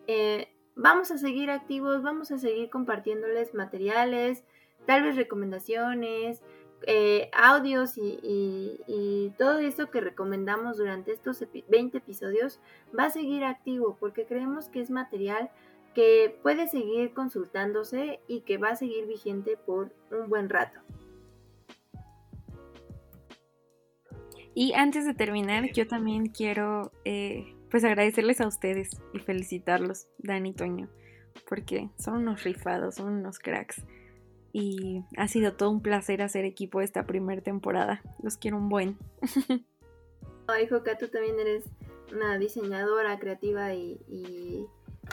[0.06, 4.44] Eh, vamos a seguir activos, vamos a seguir compartiéndoles materiales,
[4.86, 6.42] tal vez recomendaciones,
[6.86, 12.60] eh, audios y, todo esto que recomendamos durante estos 20 episodios
[12.98, 15.50] va a seguir activo porque creemos que es material
[15.94, 20.80] que puede seguir consultándose y que va a seguir vigente por un buen rato.
[24.54, 30.50] Y antes de terminar, yo también quiero eh, pues agradecerles a ustedes y felicitarlos, Dani
[30.50, 30.88] y Toño,
[31.48, 33.84] porque son unos rifados, son unos cracks.
[34.52, 38.02] Y ha sido todo un placer hacer equipo esta primera temporada.
[38.22, 38.98] Los quiero un buen.
[40.46, 41.64] Ay, Joca, tú también eres
[42.12, 44.66] una diseñadora creativa y,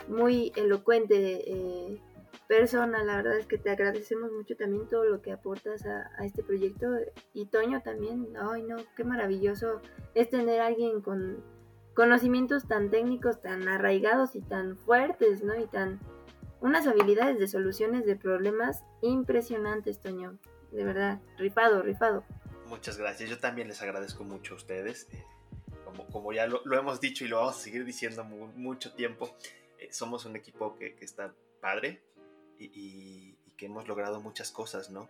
[0.07, 2.01] muy elocuente eh,
[2.47, 3.03] persona.
[3.03, 6.43] La verdad es que te agradecemos mucho también todo lo que aportas a, a, este
[6.43, 6.87] proyecto.
[7.33, 8.33] Y Toño también.
[8.39, 9.81] Ay, no, qué maravilloso
[10.13, 11.43] es tener a alguien con
[11.95, 15.55] conocimientos tan técnicos, tan arraigados y tan fuertes, ¿no?
[15.55, 15.99] Y tan
[16.61, 20.37] unas habilidades de soluciones de problemas impresionantes, Toño.
[20.71, 22.23] De verdad, rifado, rifado.
[22.67, 23.29] Muchas gracias.
[23.29, 25.07] Yo también les agradezco mucho a ustedes.
[25.11, 25.23] Eh,
[25.83, 29.35] como, como ya lo, hemos dicho y lo vamos a seguir diciendo mucho tiempo,
[29.79, 32.03] eh, somos un equipo que, está padre
[32.57, 35.09] y, que hemos logrado muchas cosas, ¿no?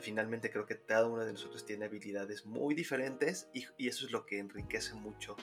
[0.00, 4.10] finalmente creo que cada uno de nosotros tiene habilidades muy diferentes y, y eso es
[4.10, 5.36] lo que enriquece mucho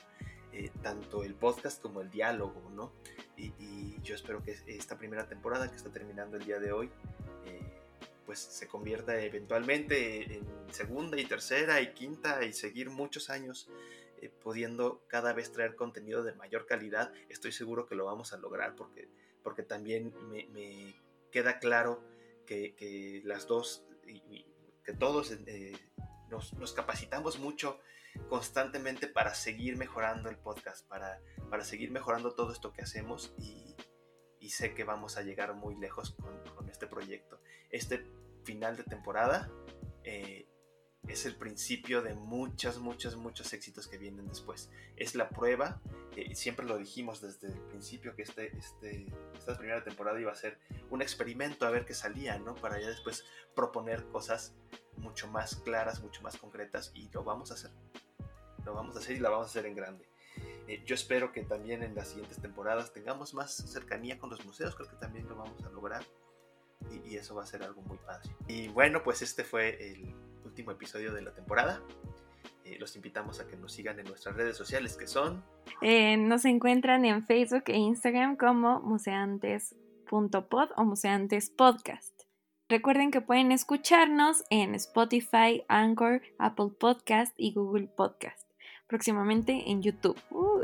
[0.52, 2.92] eh, tanto el podcast como el diálogo, ¿no?
[3.38, 6.90] Y, yo espero que esta primera temporada que está terminando el día de hoy,
[7.46, 7.80] eh,
[8.26, 13.70] pues se convierta eventualmente en segunda y tercera y quinta y seguir muchos años
[14.20, 17.12] eh, pudiendo cada vez traer contenido de mayor calidad.
[17.28, 19.08] Estoy seguro que lo vamos a lograr porque,
[19.44, 20.94] porque también me,
[21.30, 22.02] queda claro
[22.44, 23.84] que, las dos,
[24.84, 25.32] que todos
[26.28, 27.78] nos capacitamos mucho
[28.28, 33.76] constantemente para seguir mejorando el podcast, para, para seguir mejorando todo esto que hacemos y,
[34.48, 37.40] sé que vamos a llegar muy lejos con, con este proyecto.
[37.70, 38.04] Este
[38.44, 39.50] final de temporada,
[40.04, 40.46] eh,
[41.08, 44.70] es el principio de muchos, muchos, muchos éxitos que vienen después.
[44.96, 45.80] Es la prueba,
[46.16, 50.36] eh, siempre lo dijimos desde el principio que este, este, esta primera temporada iba a
[50.36, 50.58] ser
[50.90, 52.54] un experimento a ver qué salía, ¿no?
[52.54, 53.24] Para ya después
[53.54, 54.54] proponer cosas
[54.96, 57.72] mucho más claras, mucho más concretas y lo vamos a hacer.
[58.64, 60.06] Lo vamos a hacer y la vamos a hacer en grande.
[60.68, 64.76] Eh, yo espero que también en las siguientes temporadas tengamos más cercanía con los museos,
[64.76, 66.04] creo que también lo vamos a lograr
[66.92, 68.30] y, y eso va a ser algo muy padre.
[68.46, 70.14] Y bueno, pues este fue el
[70.52, 71.80] último episodio de la temporada.
[72.66, 75.42] Eh, los invitamos a que nos sigan en nuestras redes sociales que son...
[75.80, 82.12] Eh, nos encuentran en Facebook e Instagram como museantes.pod o museantes podcast.
[82.68, 88.46] Recuerden que pueden escucharnos en Spotify, Anchor, Apple Podcast y Google Podcast.
[88.88, 90.18] Próximamente en YouTube.
[90.30, 90.60] Uh.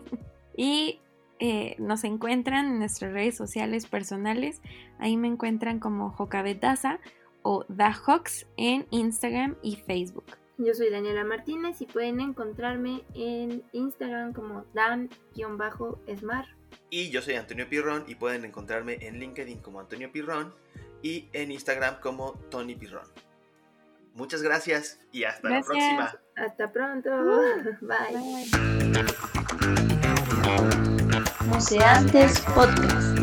[0.56, 1.00] y
[1.40, 4.62] eh, nos encuentran en nuestras redes sociales personales.
[4.98, 7.00] Ahí me encuentran como Jocabetaza
[7.46, 10.36] o DaHox en Instagram y Facebook.
[10.58, 16.46] Yo soy Daniela Martínez y pueden encontrarme en Instagram como dan-smar.
[16.90, 20.52] Y yo soy Antonio Pirrón y pueden encontrarme en LinkedIn como Antonio Pirrón
[21.02, 23.06] y en Instagram como Tony Pirrón.
[24.14, 26.18] Muchas gracias y hasta la próxima.
[26.34, 27.10] Hasta pronto.
[27.10, 28.10] Uh, bye.
[28.12, 29.04] Bye.
[31.46, 33.16] Museantes Podcast.